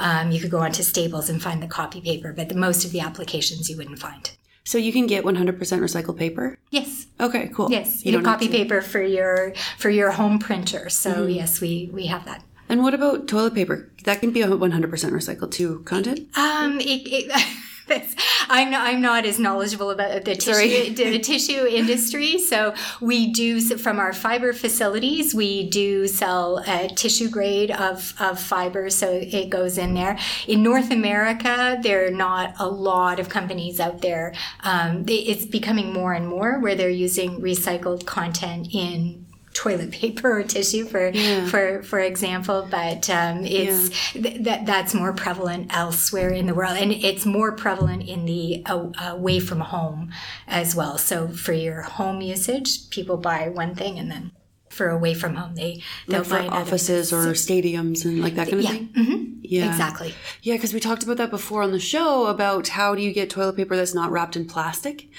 Um, 0.06 0.32
you 0.34 0.40
could 0.42 0.52
go 0.58 0.60
onto 0.68 0.84
Staples 0.84 1.30
and 1.30 1.38
find 1.48 1.60
the 1.66 1.68
copy 1.80 2.00
paper, 2.10 2.30
but 2.38 2.46
the, 2.50 2.56
most 2.68 2.86
of 2.86 2.92
the 2.96 3.02
applications 3.10 3.70
you 3.70 3.76
wouldn't 3.80 4.00
find. 4.08 4.24
So 4.64 4.78
you 4.78 4.94
can 4.98 5.06
get 5.14 5.26
100% 5.26 5.58
recycled 5.88 6.18
paper? 6.26 6.46
Yes. 6.70 7.08
Okay, 7.20 7.44
cool. 7.56 7.70
Yes, 7.78 8.06
You 8.06 8.12
you 8.14 8.22
copy 8.22 8.46
Mm-hmm. 8.46 8.56
paper 8.60 8.80
for 8.82 9.02
your 9.18 9.54
for 9.84 9.90
your 10.00 10.12
home 10.20 10.38
printer. 10.40 10.84
So 10.90 11.12
yes, 11.40 11.52
we 11.64 11.90
we 11.98 12.04
have 12.14 12.24
that. 12.30 12.42
And 12.70 12.78
what 12.84 12.94
about 12.94 13.28
toilet 13.28 13.54
paper? 13.60 13.78
That 14.06 14.22
can 14.22 14.32
be 14.32 14.42
a 14.44 14.48
100% 14.48 15.12
recycled 15.20 15.52
too, 15.52 15.84
can't? 15.90 16.08
Um, 16.46 16.80
it, 16.80 17.02
it, 17.18 17.26
that's, 17.88 18.16
I'm 18.48 18.70
not, 18.70 18.88
I'm 18.88 19.02
not 19.02 19.26
as 19.26 19.40
knowledgeable 19.40 19.90
about 19.90 20.26
the 20.26 20.36
tissue 20.36 20.94
the 20.96 21.20
tissue 21.20 21.66
industry. 21.66 22.38
So 22.38 22.74
we 23.00 23.32
do 23.32 23.62
from 23.78 24.00
our 24.00 24.14
fiber 24.14 24.54
facilities, 24.54 25.34
we 25.34 25.70
do 25.70 26.08
sell 26.08 26.60
a 26.68 26.88
tissue 26.90 27.30
grade 27.30 27.72
of 27.72 28.14
of 28.20 28.40
fiber, 28.40 28.90
so 28.90 29.10
it 29.12 29.50
goes 29.50 29.78
in 29.78 29.94
there. 29.94 30.18
In 30.48 30.64
North 30.64 30.92
America, 30.92 31.80
there 31.82 32.08
are 32.08 32.12
not 32.12 32.56
a 32.60 32.68
lot 32.68 33.20
of 33.20 33.30
companies 33.30 33.80
out 33.80 34.02
there. 34.02 34.34
Um, 34.62 35.06
it's 35.08 35.46
becoming 35.46 35.94
more 35.94 36.14
and 36.14 36.28
more 36.28 36.60
where 36.60 36.76
they're 36.76 36.90
using 36.90 37.42
recycled 37.42 38.06
content 38.06 38.68
in 38.72 39.26
toilet 39.54 39.92
paper 40.02 40.40
or 40.40 40.44
tissue 40.44 40.86
for 40.86 41.12
for 41.50 41.84
for 41.84 42.00
example 42.00 42.68
but 42.70 43.10
um, 43.10 43.46
it's 43.46 43.90
th- 44.14 44.44
that 44.44 44.66
that's 44.66 44.94
more 44.94 45.14
prevalent 45.14 45.76
elsewhere 45.76 46.30
in 46.30 46.48
the 46.48 46.54
world. 46.54 46.78
And 46.78 46.92
it's 46.92 47.26
more 47.26 47.52
prevalent 47.52 48.08
in 48.08 48.26
the 48.26 48.64
uh, 48.66 48.92
away 49.12 49.40
from 49.40 49.60
home 49.60 50.12
as 50.48 50.76
well. 50.76 50.98
So 50.98 51.28
for 51.28 51.54
your 51.54 51.82
home 51.82 52.22
usage 52.22 52.90
people 52.90 53.18
buy 53.18 53.50
one 53.50 53.76
thing 53.76 54.00
and 54.00 54.10
then 54.10 54.32
for 54.70 54.90
away 54.90 55.14
from 55.14 55.36
home 55.36 55.56
they 55.56 55.82
they'll 56.08 56.20
Like 56.20 56.28
for 56.28 56.40
buy 56.40 56.48
offices 56.48 57.12
or 57.12 57.32
stadiums 57.34 58.06
and 58.06 58.22
like 58.22 58.36
that 58.36 58.50
kind 58.50 58.60
of 58.60 58.64
yeah. 58.64 58.72
thing? 58.72 58.90
hmm 58.96 59.31
Yeah. 59.52 59.70
exactly 59.70 60.16
Yeah, 60.42 60.56
because 60.56 60.74
we 60.74 60.80
talked 60.80 61.04
about 61.04 61.18
that 61.18 61.30
before 61.30 61.62
on 61.62 61.74
the 61.74 61.80
show 61.80 62.28
about 62.28 62.70
how 62.70 62.96
do 62.96 63.02
you 63.02 63.12
get 63.12 63.30
toilet 63.30 63.58
paper 63.58 63.76
that's 63.76 63.94
not 63.94 64.10
wrapped 64.10 64.38
in 64.38 64.46
plastic? 64.46 65.10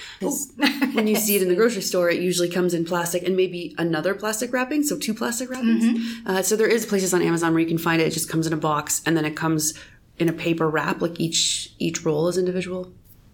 when 0.93 1.05
you 1.05 1.15
see 1.15 1.35
it 1.35 1.43
in 1.43 1.49
the 1.49 1.55
grocery 1.55 1.83
store, 1.83 2.09
it 2.09 2.19
usually 2.19 2.49
comes 2.49 2.73
in 2.73 2.83
plastic 2.83 3.21
and 3.21 3.37
maybe 3.37 3.75
another 3.77 4.15
plastic 4.15 4.51
wrapping, 4.51 4.81
so 4.81 4.97
two 4.97 5.13
plastic 5.13 5.51
wrappings. 5.51 5.83
Mm-hmm. 5.83 6.27
Uh, 6.27 6.41
so 6.41 6.55
there 6.55 6.67
is 6.67 6.83
places 6.83 7.13
on 7.13 7.21
Amazon 7.21 7.53
where 7.53 7.61
you 7.61 7.67
can 7.67 7.77
find 7.77 8.01
it. 8.01 8.07
It 8.07 8.11
just 8.11 8.27
comes 8.27 8.47
in 8.47 8.53
a 8.53 8.57
box 8.57 9.03
and 9.05 9.15
then 9.15 9.23
it 9.23 9.35
comes 9.35 9.75
in 10.17 10.29
a 10.29 10.33
paper 10.33 10.67
wrap, 10.67 10.99
like 10.99 11.19
each 11.19 11.71
each 11.77 12.03
roll 12.03 12.27
is 12.27 12.37
individual 12.37 12.91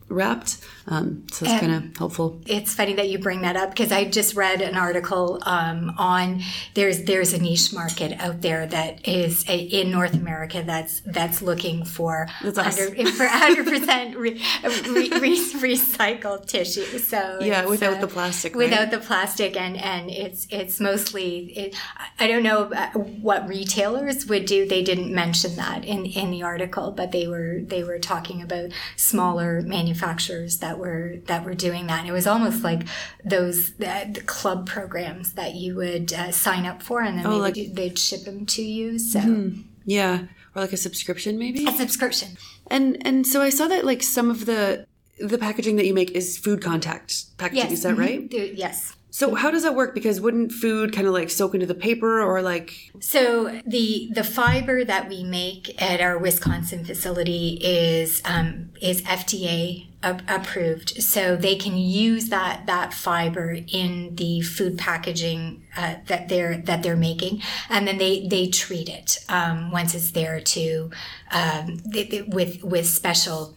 wrapped. 0.10 0.58
Um, 0.88 1.28
so 1.32 1.46
it's 1.46 1.60
kind 1.60 1.72
of 1.72 1.96
helpful. 1.98 2.42
it's 2.48 2.74
funny 2.74 2.94
that 2.94 3.10
you 3.10 3.20
bring 3.20 3.42
that 3.42 3.56
up 3.56 3.70
because 3.70 3.92
I 3.92 4.06
just 4.06 4.36
read 4.36 4.60
an 4.62 4.76
article 4.76 5.40
um, 5.46 5.94
on 5.98 6.42
there's 6.74 7.04
there's 7.04 7.32
a 7.34 7.40
niche 7.40 7.72
market 7.72 8.20
out 8.20 8.42
there 8.42 8.66
that 8.66 9.08
is 9.08 9.48
a, 9.48 9.58
in 9.60 9.92
North 9.92 10.16
America 10.16 10.64
that's 10.66 11.02
that's 11.02 11.44
looking 11.44 11.86
for 11.86 12.28
That's 12.42 12.58
us. 12.58 12.80
for 13.18 13.28
hundred 13.28 13.68
percent 13.68 14.18
re, 14.18 14.42
re, 14.64 15.10
re, 15.10 15.38
recycled 15.60 16.48
tissue. 16.48 16.98
So 16.98 17.38
Yeah, 17.40 17.66
without 17.68 17.98
uh, 17.98 18.02
the 18.02 18.08
plastic, 18.08 18.56
right? 18.56 18.70
without 18.70 18.90
the 18.90 18.98
plastic, 18.98 19.56
and 19.56 19.78
and 19.78 20.10
it's 20.10 20.48
it's 20.50 20.80
mostly 20.80 21.52
it, 21.52 21.76
I 22.20 22.26
don't 22.26 22.44
know 22.44 22.72
uh, 22.74 22.90
what 22.94 23.48
retailers 23.48 24.26
would 24.26 24.46
do. 24.46 24.68
They 24.68 24.82
didn't 24.82 25.14
mention 25.14 25.56
that 25.58 25.86
in 25.86 26.08
in 26.08 26.32
the 26.32 26.42
article, 26.42 26.90
but 26.90 27.12
they 27.12 27.28
were 27.28 27.60
they 27.62 27.84
were 27.84 28.00
talking 28.00 28.42
about 28.42 28.72
smaller 28.96 29.62
manufacturers 29.62 29.99
that 30.04 30.78
were 30.80 31.18
that 31.28 31.44
were 31.46 31.54
doing 31.54 31.88
that. 31.88 32.00
And 32.00 32.08
it 32.10 32.12
was 32.12 32.28
almost 32.28 32.64
like 32.64 32.88
those 33.24 33.72
uh, 33.82 34.06
the 34.12 34.22
club 34.26 34.68
programs 34.68 35.34
that 35.34 35.56
you 35.56 35.76
would 35.76 36.14
uh, 36.14 36.32
sign 36.32 36.66
up 36.66 36.82
for, 36.82 37.02
and 37.02 37.18
then 37.18 37.24
they 37.26 37.30
Oh, 37.30 37.38
like- 37.38 37.54
Mm-hmm. 37.56 37.70
would, 37.70 37.76
they'd 37.76 38.00
ship 38.00 38.24
them 38.24 38.46
to 38.48 38.62
you. 38.62 39.00
So 39.00 39.52
Yeah, 39.86 40.24
or 40.56 40.62
like 40.62 40.74
a 40.74 40.78
subscription 40.78 41.38
maybe. 41.38 41.66
a 41.68 41.72
subscription. 41.72 42.38
And 42.68 42.98
and 43.06 43.26
so 43.26 43.42
I 43.42 43.50
saw 43.50 43.68
that 43.68 43.86
like 43.86 44.04
some 44.04 44.30
of 44.30 44.46
the 44.46 44.86
the 45.20 45.38
packaging 45.38 45.76
that 45.76 45.86
you 45.86 45.94
make 45.94 46.12
is 46.12 46.38
food 46.38 46.62
contact 46.62 47.38
packaging. 47.38 47.64
Yes, 47.64 47.72
Is 47.74 47.84
that 47.84 47.96
mhm. 47.96 48.00
right? 48.00 48.30
Do- 48.30 48.54
Yes. 48.56 48.96
So 49.12 49.34
how 49.34 49.50
does 49.50 49.64
that 49.64 49.74
work? 49.74 49.96
Because 49.96 50.22
wouldn't 50.22 50.52
food 50.52 50.94
kind 50.94 51.08
of 51.08 51.14
like 51.14 51.32
soak 51.32 51.56
into 51.56 51.66
the 51.66 51.74
paper 51.74 52.22
or 52.22 52.44
like 52.44 52.92
So 53.00 53.60
the 53.66 54.08
the 54.14 54.24
fiber 54.24 54.86
that 54.86 55.10
we 55.10 55.24
make 55.24 55.82
at 55.82 56.00
our 56.00 56.18
Wisconsin 56.20 56.86
facility 56.86 57.60
is 57.62 58.22
um, 58.24 58.70
is 58.82 59.02
FDA 59.02 59.88
approved, 60.02 61.02
so 61.04 61.36
they 61.36 61.56
can 61.56 61.76
use 61.78 62.30
that 62.30 62.66
that 62.68 62.94
fiber 62.94 63.58
in 63.68 64.16
the 64.16 64.42
food 64.42 64.78
packaging 64.78 65.66
uh, 65.76 65.96
that 66.08 66.30
they're 66.30 66.58
that 66.58 66.84
they're 66.84 66.96
making, 66.96 67.42
and 67.70 67.88
then 67.88 67.98
they 67.98 68.26
they 68.28 68.48
treat 68.48 68.88
it 68.90 69.18
um, 69.28 69.72
once 69.72 69.94
it's 69.94 70.12
there 70.12 70.40
to 70.40 70.90
um, 71.32 71.80
they, 71.86 72.04
they- 72.06 72.22
with 72.22 72.64
with 72.64 72.88
special. 72.88 73.56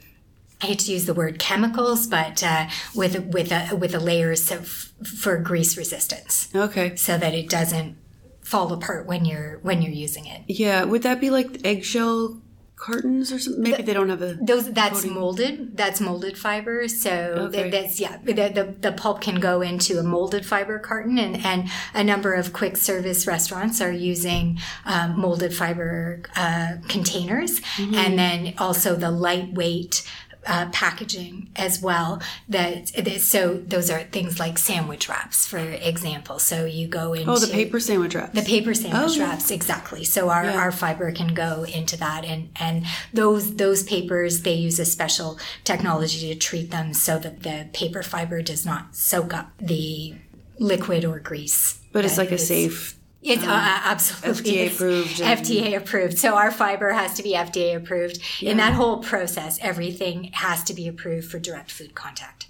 I 0.60 0.66
hate 0.66 0.78
to 0.80 0.92
use 0.92 1.06
the 1.06 1.14
word 1.14 1.40
chemicals, 1.40 2.06
but 2.06 2.42
uh, 2.42 2.68
with 2.94 3.18
with 3.26 3.50
a 3.52 3.74
with 3.74 3.94
a 3.94 3.98
layers 4.00 4.50
of, 4.52 4.68
for 4.68 5.36
grease 5.38 5.76
resistance 5.76 6.48
okay? 6.54 6.94
so 6.94 7.18
that 7.18 7.34
it 7.34 7.48
doesn't 7.50 7.96
fall 8.42 8.72
apart 8.72 9.06
when 9.06 9.24
you're 9.24 9.58
when 9.62 9.82
you're 9.82 9.92
using 9.92 10.26
it. 10.26 10.42
Yeah, 10.46 10.84
would 10.84 11.02
that 11.02 11.20
be 11.20 11.30
like 11.30 11.64
eggshell 11.64 12.40
cartons 12.86 13.32
or 13.32 13.38
something? 13.38 13.62
Maybe 13.62 13.82
they 13.82 13.94
don't 13.98 14.08
have 14.14 14.22
a. 14.22 14.32
Those 14.52 14.72
that's 14.72 15.04
molded. 15.06 15.76
That's 15.76 16.00
molded 16.00 16.36
fiber. 16.46 16.88
So 16.88 17.10
Okay. 17.46 17.62
th- 17.62 17.72
that's 17.74 17.94
yeah. 18.04 18.14
The, 18.24 18.32
the 18.58 18.64
the 18.86 18.92
pulp 19.02 19.20
can 19.20 19.38
go 19.40 19.54
into 19.70 19.98
a 19.98 20.02
molded 20.02 20.44
fiber 20.52 20.78
carton, 20.78 21.16
and 21.18 21.34
and 21.50 21.60
a 21.94 22.04
number 22.12 22.32
of 22.34 22.52
quick 22.52 22.76
service 22.76 23.26
restaurants 23.26 23.80
are 23.80 23.92
using 24.12 24.58
um, 24.84 25.08
molded 25.20 25.52
fiber 25.54 26.22
uh, 26.36 26.72
containers, 26.88 27.60
and 27.78 28.18
then 28.18 28.54
also 28.58 28.96
the 28.96 29.10
lightweight. 29.10 30.02
Uh, 30.44 30.68
packaging 30.72 31.48
as 31.54 31.80
well 31.80 32.20
that 32.48 32.88
so 33.20 33.58
those 33.64 33.88
are 33.88 34.02
things 34.02 34.40
like 34.40 34.58
sandwich 34.58 35.08
wraps 35.08 35.46
for 35.46 35.58
example 35.58 36.40
so 36.40 36.64
you 36.64 36.88
go 36.88 37.12
into 37.12 37.30
Oh, 37.30 37.38
the 37.38 37.46
paper 37.52 37.78
sandwich 37.78 38.16
wraps. 38.16 38.34
The 38.34 38.42
paper 38.42 38.74
sandwich 38.74 39.02
Oh, 39.04 39.12
yeah. 39.14 39.28
wraps, 39.30 39.52
exactly. 39.52 40.02
So 40.04 40.30
our, 40.30 40.44
Yeah. 40.44 40.56
our 40.56 40.72
fiber 40.72 41.12
can 41.12 41.32
go 41.34 41.62
into 41.64 41.96
that, 41.98 42.24
and 42.24 42.48
and 42.56 42.84
those 43.14 43.54
those 43.54 43.84
papers 43.84 44.42
they 44.42 44.54
use 44.54 44.80
a 44.80 44.84
special 44.84 45.38
technology 45.62 46.20
to 46.32 46.34
treat 46.38 46.72
them 46.72 46.92
so 46.92 47.20
that 47.20 47.44
the 47.44 47.68
paper 47.72 48.02
fiber 48.02 48.42
does 48.42 48.66
not 48.66 48.96
soak 48.96 49.32
up 49.32 49.52
the 49.58 50.16
liquid 50.58 51.04
or 51.04 51.20
grease. 51.20 51.78
but 51.92 52.04
it's 52.04 52.18
like 52.18 52.32
a 52.32 52.38
safe. 52.38 52.96
It's 53.22 53.42
uh, 53.44 53.80
absolutely 53.84 54.52
FDA 54.52 54.72
approved 54.74 55.20
and- 55.20 55.40
FDA 55.46 55.76
approved. 55.76 56.18
So 56.18 56.34
our 56.34 56.50
fiber 56.50 56.90
has 56.92 57.14
to 57.14 57.22
be 57.22 57.34
FDA 57.34 57.76
approved. 57.76 58.20
In 58.42 58.56
that 58.56 58.72
whole 58.72 58.98
process, 58.98 59.58
everything 59.62 60.30
has 60.32 60.64
to 60.64 60.74
be 60.74 60.88
approved 60.88 61.30
for 61.30 61.38
direct 61.38 61.70
food 61.70 61.94
contact. 61.94 62.46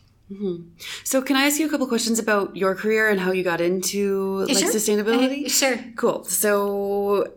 So 1.05 1.21
can 1.21 1.37
I 1.37 1.43
ask 1.45 1.61
you 1.61 1.67
a 1.67 1.69
couple 1.69 1.87
questions 1.87 2.19
about 2.19 2.57
your 2.57 2.75
career 2.75 3.11
and 3.11 3.21
how 3.21 3.33
you 3.33 3.43
got 3.45 3.61
into 3.61 4.47
like 4.49 4.57
Sure. 4.57 4.71
sustainability? 4.73 5.45
Uh, 5.45 5.49
sure. 5.51 5.79
Cool. 5.95 6.25
So 6.25 7.33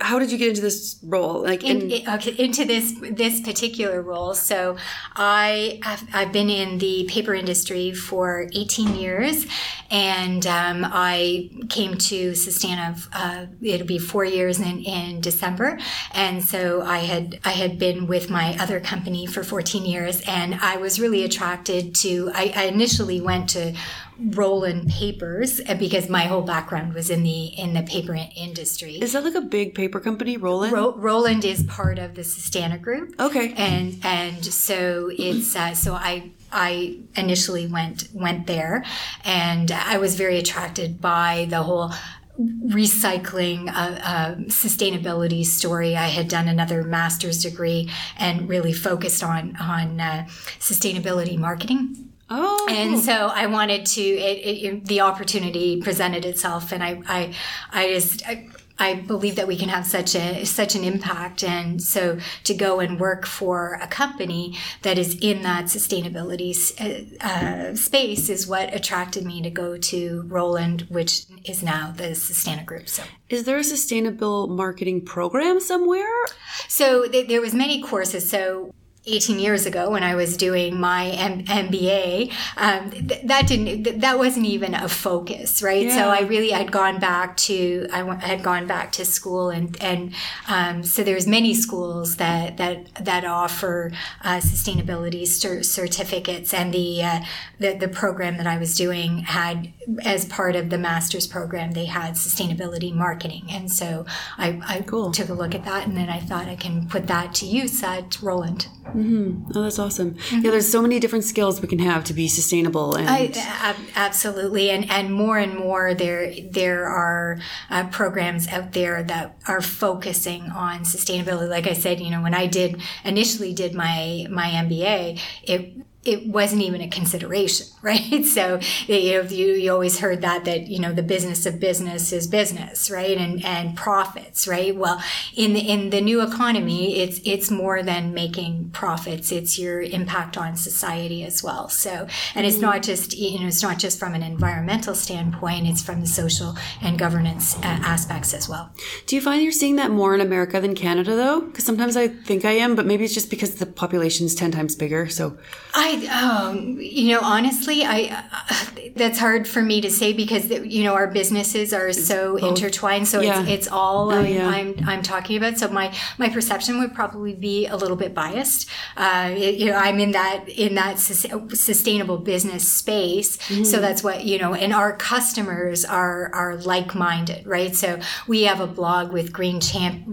how 0.00 0.18
did 0.18 0.30
you 0.32 0.38
get 0.38 0.48
into 0.50 0.60
this 0.60 0.98
role? 1.02 1.42
Like 1.42 1.64
in, 1.64 1.82
in, 1.82 1.90
in- 1.90 2.08
okay, 2.08 2.34
into 2.38 2.64
this 2.64 2.94
this 3.10 3.40
particular 3.40 4.02
role. 4.02 4.34
So 4.34 4.76
I 5.14 5.80
have, 5.82 6.02
I've 6.12 6.32
been 6.32 6.50
in 6.50 6.78
the 6.78 7.04
paper 7.08 7.34
industry 7.34 7.92
for 7.92 8.48
18 8.52 8.94
years, 8.96 9.46
and 9.90 10.46
um, 10.46 10.84
I 10.86 11.50
came 11.68 11.96
to 11.96 12.32
Sustana. 12.32 12.98
Uh, 13.12 13.46
it'll 13.62 13.86
be 13.86 13.98
four 13.98 14.24
years 14.24 14.60
in, 14.60 14.80
in 14.80 15.20
December, 15.20 15.78
and 16.12 16.44
so 16.44 16.82
I 16.82 16.98
had 16.98 17.40
I 17.44 17.52
had 17.52 17.78
been 17.78 18.06
with 18.06 18.30
my 18.30 18.56
other 18.58 18.80
company 18.80 19.26
for 19.26 19.42
14 19.44 19.84
years, 19.84 20.22
and 20.26 20.54
I 20.56 20.76
was 20.76 21.00
really 21.00 21.24
attracted 21.24 21.94
to. 21.96 22.30
I, 22.34 22.52
I 22.56 22.62
initially 22.64 23.20
went 23.20 23.48
to 23.50 23.74
Rolland 24.18 24.88
Papers 24.90 25.60
uh, 25.68 25.74
because 25.74 26.08
my 26.08 26.24
whole 26.24 26.42
background 26.42 26.94
was 26.94 27.10
in 27.10 27.22
the 27.22 27.46
in 27.46 27.74
the 27.74 27.82
paper 27.82 28.16
industry. 28.36 28.96
is 28.96 29.12
that 29.12 29.24
like 29.24 29.34
a 29.34 29.40
big 29.40 29.74
paper 29.74 30.00
company, 30.00 30.36
Rolland? 30.36 30.72
Ro- 30.72 30.94
Roland 30.96 31.44
is 31.44 31.62
part 31.64 31.98
of 31.98 32.14
the 32.14 32.22
Sustana 32.22 32.80
Group. 32.80 33.14
Okay. 33.20 33.52
And 33.54 33.98
and 34.04 34.44
so 34.44 35.10
it's 35.12 35.56
uh, 35.56 35.74
so 35.74 35.94
I 35.94 36.30
I 36.52 37.00
initially 37.16 37.66
went 37.66 38.08
went 38.14 38.46
there, 38.46 38.84
and 39.24 39.70
I 39.70 39.98
was 39.98 40.14
very 40.14 40.38
attracted 40.38 41.00
by 41.00 41.46
the 41.50 41.62
whole 41.62 41.92
recycling 42.38 43.68
uh, 43.68 44.00
uh, 44.02 44.34
sustainability 44.46 45.44
story 45.46 45.94
i 45.94 46.08
had 46.08 46.26
done 46.26 46.48
another 46.48 46.82
master's 46.82 47.40
degree 47.44 47.88
and 48.18 48.48
really 48.48 48.72
focused 48.72 49.22
on 49.22 49.54
on 49.60 50.00
uh, 50.00 50.26
sustainability 50.58 51.38
marketing 51.38 52.12
oh, 52.30 52.66
and 52.70 52.98
so 52.98 53.12
I 53.12 53.46
wanted 53.46 53.86
to. 53.86 54.02
It, 54.02 54.64
it, 54.64 54.84
the 54.86 55.00
opportunity 55.00 55.80
presented 55.80 56.24
itself, 56.24 56.72
and 56.72 56.82
I, 56.82 57.00
I, 57.06 57.34
I 57.72 57.88
just. 57.88 58.26
I, 58.26 58.48
I 58.76 58.94
believe 58.94 59.36
that 59.36 59.46
we 59.46 59.56
can 59.56 59.68
have 59.68 59.86
such 59.86 60.16
a 60.16 60.44
such 60.44 60.74
an 60.74 60.82
impact, 60.82 61.44
and 61.44 61.80
so 61.80 62.18
to 62.42 62.54
go 62.54 62.80
and 62.80 62.98
work 62.98 63.24
for 63.24 63.78
a 63.80 63.86
company 63.86 64.58
that 64.82 64.98
is 64.98 65.16
in 65.20 65.42
that 65.42 65.66
sustainability 65.66 66.54
uh, 66.80 67.24
uh, 67.24 67.76
space 67.76 68.28
is 68.28 68.48
what 68.48 68.74
attracted 68.74 69.24
me 69.24 69.42
to 69.42 69.50
go 69.50 69.76
to 69.76 70.22
Rolland, 70.26 70.86
which 70.88 71.26
is 71.44 71.62
now 71.62 71.92
the 71.96 72.14
Sustana 72.16 72.66
Group. 72.66 72.88
So, 72.88 73.04
is 73.28 73.44
there 73.44 73.58
a 73.58 73.64
sustainable 73.64 74.48
marketing 74.48 75.04
program 75.04 75.60
somewhere? 75.60 76.24
So 76.68 77.06
th- 77.06 77.28
there 77.28 77.40
was 77.40 77.54
many 77.54 77.80
courses. 77.80 78.28
So 78.28 78.74
18 79.06 79.38
years 79.38 79.66
ago 79.66 79.90
when 79.90 80.02
I 80.02 80.14
was 80.14 80.36
doing 80.36 80.80
my 80.80 81.08
M- 81.08 81.44
MBA, 81.44 82.32
um, 82.56 82.90
th- 82.90 83.22
that 83.24 83.46
didn't, 83.46 83.84
th- 83.84 84.00
that 84.00 84.18
wasn't 84.18 84.46
even 84.46 84.74
a 84.74 84.88
focus, 84.88 85.62
right? 85.62 85.86
Yeah. 85.86 85.96
So 85.96 86.08
I 86.08 86.20
really 86.22 86.50
had 86.50 86.72
gone 86.72 86.98
back 87.00 87.36
to, 87.38 87.86
I 87.92 87.98
w- 87.98 88.18
had 88.18 88.42
gone 88.42 88.66
back 88.66 88.92
to 88.92 89.04
school 89.04 89.50
and, 89.50 89.76
and, 89.82 90.14
um, 90.48 90.82
so 90.84 91.04
there's 91.04 91.26
many 91.26 91.52
schools 91.52 92.16
that, 92.16 92.56
that, 92.56 92.94
that 93.04 93.26
offer, 93.26 93.92
uh, 94.22 94.38
sustainability 94.38 95.26
cer- 95.26 95.62
certificates 95.62 96.54
and 96.54 96.72
the, 96.72 97.02
uh, 97.02 97.20
the, 97.58 97.74
the 97.74 97.88
program 97.88 98.38
that 98.38 98.46
I 98.46 98.56
was 98.56 98.74
doing 98.74 99.18
had, 99.18 99.70
as 100.02 100.24
part 100.24 100.56
of 100.56 100.70
the 100.70 100.78
master's 100.78 101.26
program, 101.26 101.72
they 101.72 101.84
had 101.84 102.14
sustainability 102.14 102.94
marketing. 102.94 103.48
And 103.50 103.70
so 103.70 104.06
I, 104.38 104.62
I 104.66 104.80
cool. 104.80 105.12
took 105.12 105.28
a 105.28 105.34
look 105.34 105.54
at 105.54 105.66
that 105.66 105.86
and 105.86 105.94
then 105.94 106.08
I 106.08 106.20
thought 106.20 106.46
I 106.46 106.56
can 106.56 106.88
put 106.88 107.06
that 107.08 107.34
to 107.34 107.46
use 107.46 107.82
at 107.82 108.22
Rolland. 108.22 108.68
Mm-hmm. 108.94 109.52
Oh, 109.54 109.62
that's 109.62 109.78
awesome. 109.78 110.14
Mm-hmm. 110.14 110.44
Yeah, 110.44 110.50
there's 110.52 110.70
so 110.70 110.80
many 110.80 111.00
different 111.00 111.24
skills 111.24 111.60
we 111.60 111.68
can 111.68 111.80
have 111.80 112.04
to 112.04 112.14
be 112.14 112.28
sustainable. 112.28 112.94
And 112.94 113.08
I, 113.08 113.76
absolutely, 113.96 114.70
and 114.70 114.90
and 114.90 115.12
more 115.12 115.38
and 115.38 115.56
more 115.56 115.94
there 115.94 116.32
there 116.50 116.84
are 116.84 117.38
uh, 117.70 117.88
programs 117.88 118.48
out 118.48 118.72
there 118.72 119.02
that 119.02 119.36
are 119.48 119.60
focusing 119.60 120.44
on 120.50 120.80
sustainability. 120.80 121.48
Like 121.48 121.66
I 121.66 121.72
said, 121.72 122.00
you 122.00 122.10
know, 122.10 122.22
when 122.22 122.34
I 122.34 122.46
did 122.46 122.80
initially 123.04 123.52
did 123.52 123.74
my 123.74 124.26
my 124.30 124.48
MBA, 124.48 125.20
it 125.42 125.84
it 126.04 126.26
wasn't 126.26 126.62
even 126.62 126.80
a 126.80 126.88
consideration, 126.88 127.66
right? 127.82 128.24
So 128.24 128.60
you 128.86 129.12
know, 129.12 129.22
you, 129.22 129.46
you 129.54 129.72
always 129.72 130.00
heard 130.00 130.20
that 130.22 130.44
that 130.44 130.66
you 130.66 130.78
know 130.78 130.92
the 130.92 131.02
business 131.02 131.46
of 131.46 131.60
business 131.60 132.12
is 132.12 132.26
business, 132.26 132.90
right? 132.90 133.16
And 133.16 133.44
and 133.44 133.76
profits, 133.76 134.46
right? 134.46 134.74
Well, 134.74 135.02
in 135.34 135.54
the, 135.54 135.60
in 135.60 135.90
the 135.90 136.00
new 136.00 136.22
economy, 136.22 136.98
it's 136.98 137.20
it's 137.24 137.50
more 137.50 137.82
than 137.82 138.14
making 138.14 138.70
profits; 138.70 139.32
it's 139.32 139.58
your 139.58 139.82
impact 139.82 140.36
on 140.36 140.56
society 140.56 141.24
as 141.24 141.42
well. 141.42 141.68
So, 141.68 142.06
and 142.34 142.46
it's 142.46 142.56
mm-hmm. 142.56 142.66
not 142.66 142.82
just 142.82 143.16
you 143.16 143.40
know 143.40 143.46
it's 143.46 143.62
not 143.62 143.78
just 143.78 143.98
from 143.98 144.14
an 144.14 144.22
environmental 144.22 144.94
standpoint; 144.94 145.66
it's 145.66 145.82
from 145.82 146.00
the 146.00 146.06
social 146.06 146.56
and 146.82 146.98
governance 146.98 147.56
uh, 147.56 147.60
aspects 147.62 148.34
as 148.34 148.48
well. 148.48 148.70
Do 149.06 149.16
you 149.16 149.22
find 149.22 149.42
you're 149.42 149.52
seeing 149.52 149.76
that 149.76 149.90
more 149.90 150.14
in 150.14 150.20
America 150.20 150.60
than 150.60 150.74
Canada, 150.74 151.16
though? 151.16 151.40
Because 151.40 151.64
sometimes 151.64 151.96
I 151.96 152.08
think 152.08 152.44
I 152.44 152.52
am, 152.52 152.74
but 152.74 152.86
maybe 152.86 153.04
it's 153.04 153.14
just 153.14 153.30
because 153.30 153.56
the 153.56 153.66
population's 153.66 154.34
ten 154.34 154.50
times 154.50 154.76
bigger. 154.76 155.08
So 155.08 155.38
I 155.74 155.93
um, 156.04 156.78
you 156.80 157.14
know, 157.14 157.20
honestly, 157.22 157.84
I 157.84 158.24
uh, 158.32 158.74
that's 158.96 159.18
hard 159.18 159.48
for 159.48 159.62
me 159.62 159.80
to 159.80 159.90
say 159.90 160.12
because 160.12 160.48
you 160.50 160.84
know 160.84 160.94
our 160.94 161.08
businesses 161.08 161.72
are 161.72 161.92
so 161.92 162.38
Both. 162.38 162.58
intertwined. 162.58 163.08
So 163.08 163.20
yeah. 163.20 163.40
it's, 163.42 163.50
it's 163.50 163.68
all 163.68 164.12
oh, 164.12 164.18
I'm, 164.18 164.26
yeah. 164.32 164.48
I'm, 164.48 164.74
I'm 164.86 165.02
talking 165.02 165.36
about. 165.36 165.58
So 165.58 165.68
my 165.68 165.94
my 166.18 166.28
perception 166.28 166.78
would 166.78 166.94
probably 166.94 167.34
be 167.34 167.66
a 167.66 167.76
little 167.76 167.96
bit 167.96 168.14
biased. 168.14 168.68
Uh, 168.96 169.34
it, 169.36 169.56
you 169.56 169.66
know, 169.66 169.76
I'm 169.76 169.98
in 169.98 170.12
that 170.12 170.48
in 170.48 170.74
that 170.76 170.98
sustainable 170.98 172.18
business 172.18 172.70
space. 172.70 173.36
Mm-hmm. 173.36 173.64
So 173.64 173.80
that's 173.80 174.04
what 174.04 174.24
you 174.24 174.38
know, 174.38 174.54
and 174.54 174.72
our 174.72 174.96
customers 174.96 175.84
are 175.84 176.30
are 176.32 176.56
like 176.56 176.94
minded, 176.94 177.46
right? 177.46 177.74
So 177.74 178.00
we 178.28 178.42
have 178.42 178.60
a 178.60 178.66
blog 178.66 179.12
with 179.12 179.32
Green 179.32 179.60
Champ, 179.60 180.06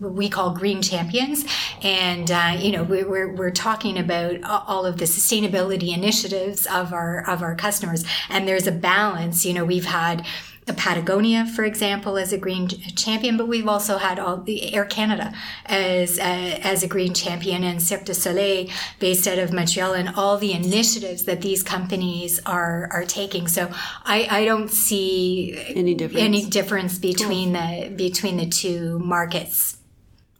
we 0.00 0.28
call 0.28 0.50
Green 0.54 0.82
Champions, 0.82 1.44
and 1.82 2.30
uh, 2.30 2.56
you 2.58 2.72
know 2.72 2.82
we're 2.82 3.32
we're 3.32 3.50
talking 3.50 3.98
about 3.98 4.42
all 4.44 4.84
of 4.84 4.98
the 4.98 5.06
sustainability 5.26 5.94
initiatives 5.94 6.66
of 6.66 6.92
our 6.92 7.28
of 7.28 7.42
our 7.42 7.54
customers 7.54 8.04
and 8.28 8.46
there's 8.46 8.66
a 8.66 8.72
balance 8.72 9.44
you 9.44 9.52
know 9.52 9.64
we've 9.64 9.86
had 9.86 10.24
Patagonia, 10.72 11.46
for 11.46 11.64
example, 11.64 12.16
as 12.16 12.32
a 12.32 12.38
green 12.38 12.68
champion, 12.68 13.36
but 13.36 13.46
we've 13.46 13.68
also 13.68 13.98
had 13.98 14.18
all 14.18 14.38
the 14.38 14.74
Air 14.74 14.84
Canada 14.84 15.32
as 15.64 16.18
uh, 16.18 16.22
as 16.22 16.82
a 16.82 16.88
green 16.88 17.14
champion, 17.14 17.62
and 17.62 17.80
Cirque 17.80 18.04
du 18.04 18.14
Soleil, 18.14 18.68
based 18.98 19.28
out 19.28 19.38
of 19.38 19.52
Montreal, 19.52 19.94
and 19.94 20.08
all 20.16 20.38
the 20.38 20.52
initiatives 20.52 21.24
that 21.24 21.40
these 21.40 21.62
companies 21.62 22.40
are 22.46 22.88
are 22.92 23.04
taking. 23.04 23.46
So 23.46 23.70
I, 24.04 24.26
I 24.28 24.44
don't 24.44 24.70
see 24.70 25.56
any 25.74 25.94
difference 25.94 26.24
any 26.24 26.44
difference 26.44 26.98
between 26.98 27.54
cool. 27.54 27.88
the 27.88 27.94
between 27.94 28.36
the 28.36 28.46
two 28.46 28.98
markets. 28.98 29.76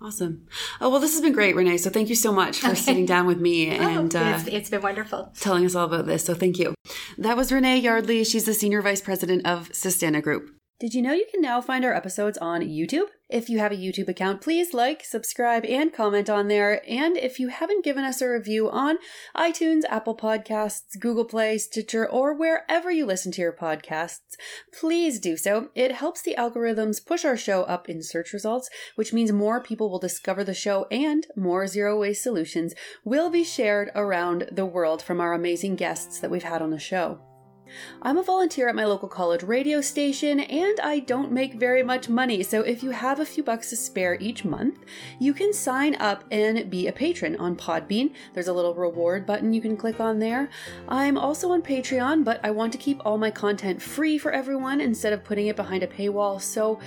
Awesome. 0.07 0.47
Oh, 0.81 0.89
well, 0.89 1.01
this 1.01 1.15
has 1.15 1.21
been 1.21 1.33
great, 1.33 1.57
Renee. 1.57 1.79
So 1.79 1.91
thank 1.91 2.09
you 2.09 2.15
so 2.15 2.31
much 2.31 2.61
for 2.61 2.69
okay. 2.69 2.77
sitting 2.77 3.07
down 3.07 3.27
with 3.27 3.41
me 3.41 3.71
oh, 3.71 3.73
and 3.73 4.15
oh, 4.15 4.35
it's, 4.35 4.47
uh, 4.47 4.51
it's 4.53 4.71
been 4.71 4.81
wonderful 4.81 5.33
telling 5.41 5.65
us 5.67 5.75
all 5.75 5.87
about 5.87 6.07
this. 6.07 6.25
So 6.25 6.33
thank 6.33 6.61
you. 6.61 6.77
That 7.19 7.37
was 7.37 7.51
Renee 7.51 7.79
Yardley. 7.79 8.23
She's 8.23 8.45
the 8.45 8.55
Senior 8.55 8.83
Vice 8.83 9.01
President 9.01 9.45
of 9.45 9.69
Sustana 9.71 10.23
Group. 10.23 10.51
Did 10.79 10.93
you 10.93 11.01
know 11.01 11.15
you 11.15 11.25
can 11.31 11.41
now 11.41 11.63
find 11.63 11.87
our 11.87 11.95
episodes 11.95 12.37
on 12.37 12.61
YouTube? 12.61 13.07
If 13.31 13.49
you 13.49 13.59
have 13.61 13.73
a 13.73 13.77
YouTube 13.77 14.09
account, 14.09 14.43
please 14.43 14.75
like, 14.75 15.03
subscribe, 15.07 15.65
and 15.65 15.91
comment 15.91 16.29
on 16.29 16.49
there. 16.49 16.83
And 16.87 17.17
if 17.17 17.41
you 17.41 17.49
haven't 17.49 17.83
given 17.83 18.05
us 18.05 18.21
a 18.21 18.29
review 18.29 18.69
on 18.69 18.99
iTunes, 19.35 19.85
Apple 19.89 20.15
Podcasts, 20.15 21.01
Google 21.01 21.25
Play, 21.25 21.57
Stitcher, 21.57 22.07
or 22.07 22.35
wherever 22.35 22.91
you 22.91 23.07
listen 23.07 23.33
to 23.33 23.41
your 23.41 23.55
podcasts, 23.55 24.37
please 24.79 25.19
do 25.19 25.39
so. 25.39 25.71
It 25.75 25.93
helps 25.93 26.21
the 26.21 26.35
algorithms 26.37 27.05
push 27.05 27.25
our 27.25 27.39
show 27.39 27.63
up 27.63 27.89
in 27.89 28.03
search 28.03 28.35
results, 28.35 28.69
which 28.97 29.15
means 29.15 29.33
more 29.33 29.63
people 29.63 29.91
will 29.91 29.99
discover 29.99 30.45
the 30.45 30.53
show 30.53 30.87
and 30.91 31.27
more 31.35 31.67
zero 31.67 31.99
waste 31.99 32.23
solutions 32.23 32.75
will 33.03 33.31
be 33.31 33.45
shared 33.45 33.91
around 33.95 34.51
the 34.53 34.67
world 34.67 35.01
from 35.01 35.23
our 35.23 35.33
amazing 35.33 35.75
guests 35.75 36.21
that 36.21 36.31
we've 36.31 36.43
had 36.43 36.61
on 36.61 36.69
the 36.69 36.79
show. 36.79 37.19
I'm 38.03 38.19
a 38.19 38.23
volunteer 38.23 38.69
at 38.69 38.75
my 38.75 38.85
local 38.85 39.09
college 39.09 39.43
radio 39.43 39.81
station 39.81 40.41
and 40.41 40.79
I 40.81 41.01
don't 41.01 41.33
make 41.33 41.55
very 41.55 41.83
much 41.83 42.09
money, 42.09 42.43
so 42.43 42.63
if 42.63 42.83
you 42.83 42.91
have 42.91 43.21
a 43.21 43.27
few 43.27 43.43
bucks 43.43 43.71
to 43.71 43.77
spare 43.77 44.17
each 44.21 44.45
month, 44.45 44.79
you 45.19 45.35
can 45.35 45.53
sign 45.53 45.95
up 45.97 46.25
and 46.31 46.71
be 46.71 46.87
a 46.87 46.93
patron 46.93 47.37
on 47.37 47.57
Podbean. 47.57 48.13
There's 48.35 48.49
a 48.49 48.53
little 48.53 48.75
reward 48.75 49.27
button 49.27 49.53
you 49.53 49.61
can 49.61 49.77
click 49.77 50.01
on 50.01 50.19
there. 50.19 50.49
I'm 50.89 51.19
also 51.19 51.51
on 51.51 51.63
Patreon, 51.63 52.25
but 52.25 52.41
I 52.45 52.51
want 52.51 52.73
to 52.73 52.79
keep 52.79 53.05
all 53.05 53.19
my 53.19 53.31
content 53.31 53.83
free 53.83 54.19
for 54.19 54.33
everyone 54.33 54.81
instead 54.81 55.13
of 55.13 55.25
putting 55.25 55.47
it 55.49 55.57
behind 55.57 55.83
a 55.83 55.87
paywall, 55.87 56.41
so 56.41 56.79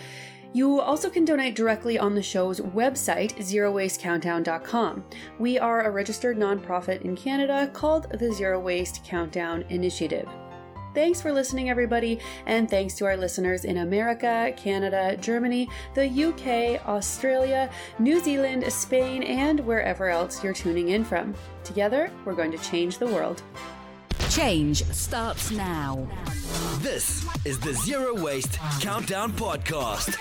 you 0.51 0.81
also 0.81 1.11
can 1.11 1.25
donate 1.25 1.55
directly 1.55 1.99
on 1.99 2.15
the 2.15 2.23
show's 2.23 2.59
website, 2.59 3.35
zerowastecountdown.com. 3.37 5.05
We 5.37 5.59
are 5.59 5.81
a 5.81 5.91
registered 5.91 6.37
nonprofit 6.37 7.01
in 7.01 7.15
Canada 7.15 7.69
called 7.71 8.09
the 8.17 8.33
Zero 8.33 8.59
Waste 8.59 9.03
Countdown 9.03 9.63
Initiative. 9.69 10.27
Thanks 10.93 11.21
for 11.21 11.31
listening, 11.31 11.69
everybody, 11.69 12.19
and 12.45 12.69
thanks 12.69 12.95
to 12.95 13.05
our 13.05 13.15
listeners 13.15 13.63
in 13.63 13.77
America, 13.77 14.51
Canada, 14.57 15.15
Germany, 15.17 15.69
the 15.93 16.07
UK, 16.07 16.85
Australia, 16.87 17.69
New 17.99 18.19
Zealand, 18.23 18.71
Spain, 18.73 19.21
and 19.23 19.59
wherever 19.61 20.09
else 20.09 20.43
you're 20.43 20.53
tuning 20.53 20.89
in 20.89 21.03
from. 21.03 21.35
Together, 21.63 22.09
we're 22.25 22.33
going 22.33 22.51
to 22.51 22.57
change 22.57 22.97
the 22.97 23.07
world. 23.07 23.43
Change 24.29 24.83
starts 24.85 25.51
now. 25.51 26.07
This 26.79 27.25
is 27.45 27.59
the 27.59 27.73
Zero 27.73 28.19
Waste 28.21 28.57
Countdown 28.79 29.31
Podcast. 29.33 30.15